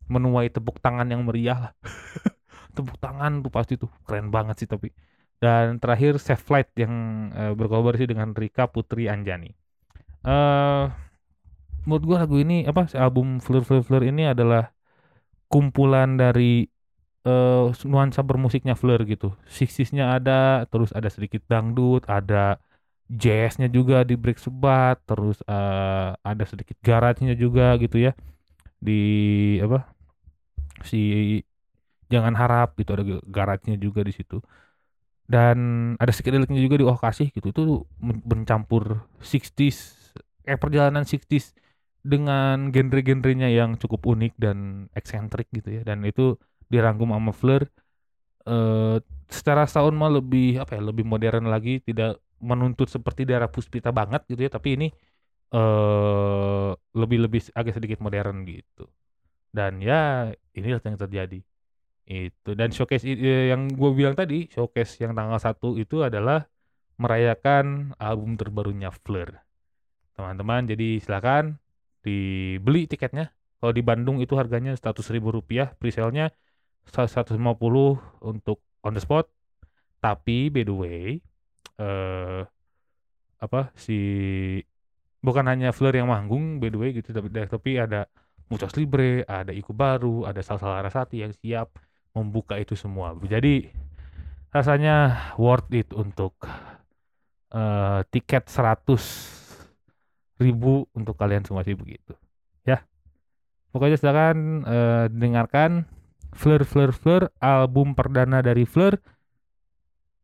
menuai 0.07 0.47
tepuk 0.49 0.79
tangan 0.81 1.07
yang 1.11 1.21
meriah 1.27 1.69
lah. 1.69 1.73
tepuk 2.75 2.97
tangan 3.01 3.41
tuh 3.45 3.51
pasti 3.53 3.73
tuh 3.77 3.89
keren 4.05 4.29
banget 4.33 4.65
sih 4.65 4.69
tapi 4.69 4.89
dan 5.37 5.77
terakhir 5.77 6.17
Safe 6.17 6.41
Flight 6.41 6.73
yang 6.77 6.93
eh, 7.33 7.53
berkolaborasi 7.53 8.09
dengan 8.09 8.33
Rika 8.33 8.69
Putri 8.69 9.05
Anjani. 9.09 9.53
Eh 10.25 10.85
menurut 11.87 12.03
gua 12.03 12.17
lagu 12.27 12.35
ini 12.41 12.67
apa 12.67 12.89
album 12.99 13.39
Fleur 13.39 13.63
Fleur 13.63 13.83
Fleur 13.85 14.03
ini 14.03 14.27
adalah 14.27 14.73
kumpulan 15.51 16.19
dari 16.19 16.67
eh 17.27 17.65
nuansa 17.85 18.21
bermusiknya 18.25 18.75
Fleur 18.79 19.03
gitu. 19.05 19.35
60s-nya 19.47 20.15
ada 20.17 20.65
terus 20.71 20.91
ada 20.95 21.09
sedikit 21.11 21.43
dangdut 21.51 22.03
ada 22.09 22.57
jazznya 23.07 23.67
juga 23.71 24.03
di 24.03 24.15
break 24.19 24.39
sebat 24.41 24.99
terus 25.07 25.39
eh, 25.47 26.09
ada 26.17 26.43
sedikit 26.47 26.77
garage-nya 26.83 27.35
juga 27.37 27.77
gitu 27.83 27.97
ya. 28.01 28.11
Di 28.81 28.99
apa 29.65 29.89
si 30.85 30.99
jangan 32.11 32.33
harap 32.39 32.77
gitu 32.79 32.91
ada 32.95 33.03
garage-nya 33.27 33.75
juga 33.79 34.01
di 34.07 34.13
situ 34.15 34.39
dan 35.27 35.57
ada 35.99 36.11
psychedelicnya 36.15 36.59
juga 36.63 36.75
di 36.81 36.85
Oh 36.87 36.97
Kasih 36.99 37.27
gitu. 37.35 37.47
Itu 37.51 37.63
men- 37.99 38.23
mencampur 38.23 39.03
60s 39.19 39.77
eh 40.47 40.55
perjalanan 40.59 41.03
60s 41.03 41.51
dengan 42.03 42.71
genre-genrenya 42.71 43.51
yang 43.51 43.75
cukup 43.81 44.07
unik 44.07 44.33
dan 44.39 44.87
eksentrik 44.95 45.47
gitu 45.51 45.69
ya. 45.79 45.81
Dan 45.87 46.03
itu 46.07 46.39
dirangkum 46.71 47.11
sama 47.11 47.31
Fleur 47.35 47.63
eh 48.47 48.97
secara 49.27 49.63
sound 49.67 49.95
mah 49.99 50.11
lebih 50.17 50.61
apa 50.63 50.79
ya 50.79 50.81
lebih 50.89 51.03
modern 51.07 51.45
lagi 51.51 51.83
tidak 51.83 52.19
menuntut 52.39 52.87
seperti 52.87 53.27
daerah 53.27 53.49
Puspita 53.51 53.91
banget 53.91 54.21
gitu 54.31 54.41
ya. 54.47 54.51
Tapi 54.53 54.69
ini 54.79 54.87
eh 55.55 56.69
lebih 57.01 57.17
lebih 57.25 57.41
agak 57.59 57.73
sedikit 57.77 57.99
modern 58.05 58.43
gitu. 58.47 58.85
Dan 59.53 59.81
ya 59.83 60.29
inilah 60.57 60.81
yang 60.85 60.99
terjadi 60.99 61.39
itu. 62.07 62.55
Dan 62.55 62.71
showcase 62.71 63.03
eh, 63.03 63.51
yang 63.51 63.67
gue 63.67 63.91
bilang 63.91 64.15
tadi 64.15 64.47
showcase 64.47 65.03
yang 65.03 65.11
tanggal 65.11 65.37
1 65.37 65.83
itu 65.83 66.01
adalah 66.07 66.47
merayakan 66.97 67.93
album 67.99 68.39
terbarunya 68.39 68.89
Fleur. 68.89 69.43
Teman-teman 70.15 70.65
jadi 70.65 70.97
silakan 71.03 71.59
dibeli 72.01 72.87
tiketnya. 72.89 73.35
Kalau 73.59 73.73
di 73.75 73.83
Bandung 73.83 74.23
itu 74.23 74.37
harganya 74.39 74.73
100.000 74.73 75.17
ribu 75.17 75.29
rupiah 75.33 75.73
presale-nya 75.77 76.31
150 76.87 77.35
untuk 78.23 78.63
on 78.81 78.93
the 78.95 79.01
spot. 79.03 79.27
Tapi 79.99 80.49
by 80.49 80.63
the 80.63 80.75
way 80.75 81.03
eh 81.77 82.41
apa 83.37 83.69
si 83.77 83.97
bukan 85.21 85.45
hanya 85.45 85.69
Fleur 85.69 85.93
yang 85.93 86.09
manggung 86.09 86.57
by 86.57 86.73
the 86.73 86.79
way 86.81 86.89
gitu 86.95 87.13
tapi 87.13 87.29
tapi 87.29 87.77
ada 87.77 88.09
Muchos 88.47 88.79
Libre, 88.79 89.27
ada 89.27 89.51
Iku 89.51 89.75
Baru, 89.75 90.23
ada 90.23 90.39
Salsa 90.39 90.71
Larasati 90.71 91.19
yang 91.19 91.35
siap 91.35 91.75
membuka 92.17 92.57
itu 92.57 92.73
semua. 92.73 93.13
Jadi 93.21 93.69
rasanya 94.49 95.29
worth 95.37 95.69
it 95.77 95.93
untuk 95.93 96.33
eh, 97.53 97.99
tiket 98.09 98.49
100 98.49 100.41
ribu 100.41 100.85
untuk 100.93 101.17
kalian 101.17 101.45
semua 101.45 101.61
sih 101.61 101.77
begitu. 101.77 102.17
Ya, 102.65 102.81
pokoknya 103.69 103.97
silakan 104.01 104.65
eh, 104.65 105.05
dengarkan 105.13 105.85
Fleur 106.33 106.65
Fleur 106.65 106.91
Fleur 106.93 107.29
album 107.39 107.93
perdana 107.93 108.41
dari 108.41 108.65
Fleur 108.65 108.97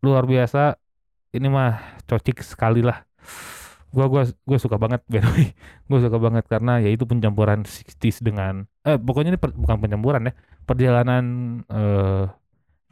luar 0.03 0.27
biasa. 0.27 0.77
Ini 1.33 1.49
mah 1.49 2.01
cocik 2.05 2.45
sekali 2.45 2.85
lah. 2.85 3.01
Gua 3.93 4.05
gua 4.09 4.23
gua 4.49 4.57
suka 4.57 4.77
banget 4.81 5.01
by 5.05 5.19
the 5.21 5.29
way. 5.37 5.47
Gua 5.89 5.99
suka 6.01 6.17
banget 6.17 6.45
karena 6.49 6.81
ya 6.81 6.89
itu 6.89 7.05
pencampuran 7.05 7.61
60s 7.61 8.17
dengan 8.25 8.65
eh 8.81 8.97
pokoknya 8.97 9.37
ini 9.37 9.39
per- 9.41 9.53
bukan 9.53 9.77
pencampuran 9.77 10.21
ya. 10.29 10.33
Perjalanan 10.65 11.23
eh 11.69 12.25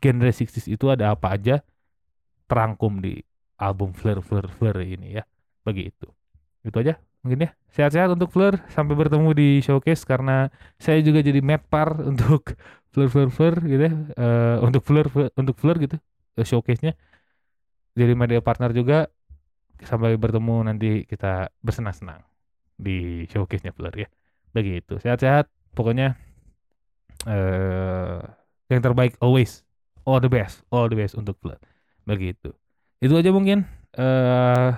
genre 0.02 0.30
60s 0.34 0.68
itu 0.70 0.86
ada 0.93 1.14
apa 1.18 1.34
aja 1.38 1.56
terangkum 2.49 2.99
di 3.02 3.22
album 3.62 3.93
Fleur 3.95 4.20
Fleur 4.26 4.47
Fleur 4.52 4.78
ini 4.84 5.18
ya. 5.22 5.24
Begitu. 5.66 6.10
Itu 6.66 6.78
aja 6.82 6.97
mungkin 7.26 7.47
ya. 7.47 7.52
Sehat-sehat 7.74 8.10
untuk 8.14 8.30
Fleur 8.34 8.60
sampai 8.74 8.93
bertemu 8.97 9.30
di 9.34 9.47
showcase 9.66 10.04
karena 10.06 10.49
saya 10.82 10.99
juga 11.02 11.22
jadi 11.26 11.39
medpar 11.41 11.97
untuk 12.12 12.54
Fleur 12.93 13.10
Fleur 13.10 13.30
Fleur 13.34 13.56
gitu 13.66 13.84
ya. 13.89 13.93
Eh, 14.18 14.58
untuk 14.66 14.82
Fleur 14.86 15.08
Fleur- 15.10 15.34
untuk 15.38 15.56
Fleur 15.58 15.78
gitu 15.82 15.97
eh, 16.38 16.45
showcase-nya. 16.45 16.93
Jadi 17.91 18.14
media 18.16 18.39
partner 18.39 18.72
juga 18.72 19.12
sampai 19.84 20.18
bertemu 20.18 20.56
nanti 20.66 21.04
kita 21.06 21.50
bersenang-senang 21.62 22.22
di 22.78 23.30
showcase-nya 23.30 23.74
Fleur 23.74 23.94
ya. 23.94 24.08
Begitu. 24.52 24.98
Sehat-sehat 25.00 25.48
pokoknya 25.78 26.18
eh 27.30 28.22
yang 28.72 28.82
terbaik 28.82 29.20
always. 29.22 29.62
All 30.02 30.18
the 30.18 30.32
best, 30.32 30.66
all 30.74 30.90
the 30.90 30.98
best 30.98 31.14
untuk 31.14 31.38
Fleur. 31.40 31.62
Begitu. 32.10 32.54
Itu 33.02 33.14
aja 33.18 33.30
mungkin 33.30 33.70
eh 33.96 34.70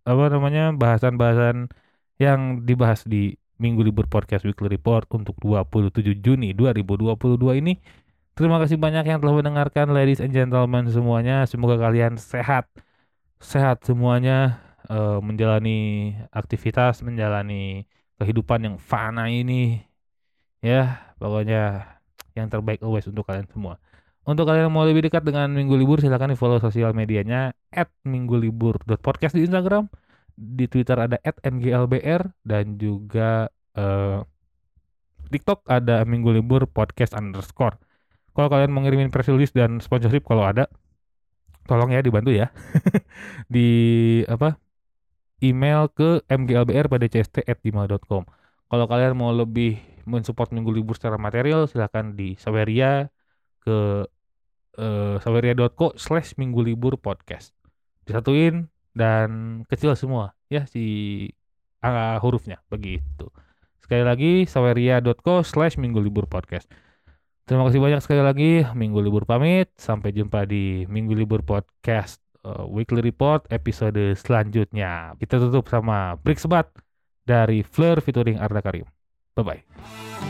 apa 0.00 0.24
namanya 0.32 0.74
bahasan-bahasan 0.74 1.70
yang 2.18 2.66
dibahas 2.66 3.04
di 3.06 3.36
Minggu 3.60 3.84
Libur 3.84 4.08
Podcast 4.08 4.48
Weekly 4.48 4.72
Report 4.72 5.04
untuk 5.12 5.36
27 5.44 6.24
Juni 6.24 6.56
2022 6.56 7.60
ini. 7.60 7.76
Terima 8.32 8.56
kasih 8.56 8.80
banyak 8.80 9.04
yang 9.04 9.20
telah 9.20 9.36
mendengarkan 9.36 9.92
ladies 9.92 10.24
and 10.24 10.32
gentlemen 10.32 10.88
semuanya. 10.88 11.44
Semoga 11.44 11.76
kalian 11.76 12.16
sehat. 12.16 12.64
Sehat 13.40 13.82
semuanya 13.88 14.60
eh, 14.86 15.18
menjalani 15.24 16.12
aktivitas, 16.30 17.00
menjalani 17.00 17.88
kehidupan 18.20 18.68
yang 18.68 18.76
fana 18.76 19.32
ini. 19.32 19.80
Ya, 20.60 21.16
pokoknya 21.16 21.88
yang 22.36 22.52
terbaik 22.52 22.84
always 22.84 23.08
untuk 23.08 23.24
kalian 23.24 23.48
semua. 23.48 23.80
Untuk 24.28 24.44
kalian 24.44 24.68
yang 24.68 24.74
mau 24.76 24.84
lebih 24.84 25.08
dekat 25.08 25.24
dengan 25.24 25.48
Minggu 25.48 25.74
Libur 25.80 25.98
silahkan 26.04 26.28
di 26.28 26.36
follow 26.36 26.60
sosial 26.60 26.92
medianya 26.92 27.56
@minggulibur.podcast 28.04 29.32
di 29.32 29.48
Instagram, 29.48 29.88
di 30.36 30.68
Twitter 30.68 31.00
ada 31.00 31.16
@mglbr 31.24 32.28
dan 32.44 32.76
juga 32.76 33.48
eh, 33.72 34.20
TikTok 35.30 35.64
ada 35.70 36.04
Minggu 36.04 36.36
Libur 36.36 36.68
Podcast 36.68 37.16
underscore. 37.16 37.80
Kalau 38.36 38.52
kalian 38.52 38.70
mau 38.70 38.84
ngirimin 38.84 39.08
press 39.08 39.32
release 39.32 39.54
dan 39.56 39.80
sponsorship 39.80 40.28
kalau 40.28 40.44
ada, 40.44 40.68
tolong 41.70 41.94
ya 41.94 42.02
dibantu 42.02 42.34
ya. 42.34 42.50
Di 43.54 43.68
apa 44.26 44.58
email 45.38 45.86
ke 45.94 46.26
mglbr@cst@gmail.com. 46.26 48.22
Kalau 48.70 48.86
kalian 48.90 49.14
mau 49.14 49.30
lebih 49.30 49.78
mensupport 50.02 50.50
Minggu 50.50 50.74
Libur 50.74 50.98
secara 50.98 51.14
material 51.14 51.70
silahkan 51.70 52.10
di 52.18 52.34
Saweria 52.34 53.06
ke 53.62 54.02
eh, 54.80 55.16
saweria.co 55.22 55.94
slash 55.94 56.34
minggu 56.34 56.66
libur 56.66 56.98
podcast. 56.98 57.54
Disatuin 58.02 58.66
dan 58.96 59.62
kecil 59.70 59.94
semua 59.94 60.34
ya 60.50 60.66
si 60.66 61.28
angka 61.78 62.18
hurufnya 62.24 62.58
begitu. 62.66 63.30
Sekali 63.78 64.02
lagi 64.02 64.32
saweria.co 64.48 65.46
slash 65.46 65.78
minggu 65.78 66.02
libur 66.02 66.26
podcast 66.26 66.66
terima 67.44 67.68
kasih 67.68 67.80
banyak 67.80 68.00
sekali 68.00 68.22
lagi. 68.22 68.52
Minggu 68.76 69.00
libur 69.00 69.24
pamit. 69.28 69.72
Sampai 69.76 70.12
jumpa 70.16 70.44
di 70.44 70.84
minggu 70.86 71.12
libur 71.16 71.44
podcast 71.44 72.20
eh, 72.44 72.64
weekly 72.68 73.00
report 73.04 73.48
episode 73.48 74.16
selanjutnya. 74.16 75.14
Kita 75.16 75.40
tutup 75.40 75.68
sama 75.68 76.16
break 76.20 76.40
sebat 76.40 76.70
dari 77.24 77.62
Fleur 77.62 78.00
featuring 78.02 78.40
Arda 78.40 78.60
Karim. 78.64 78.86
Bye-bye. 79.38 80.29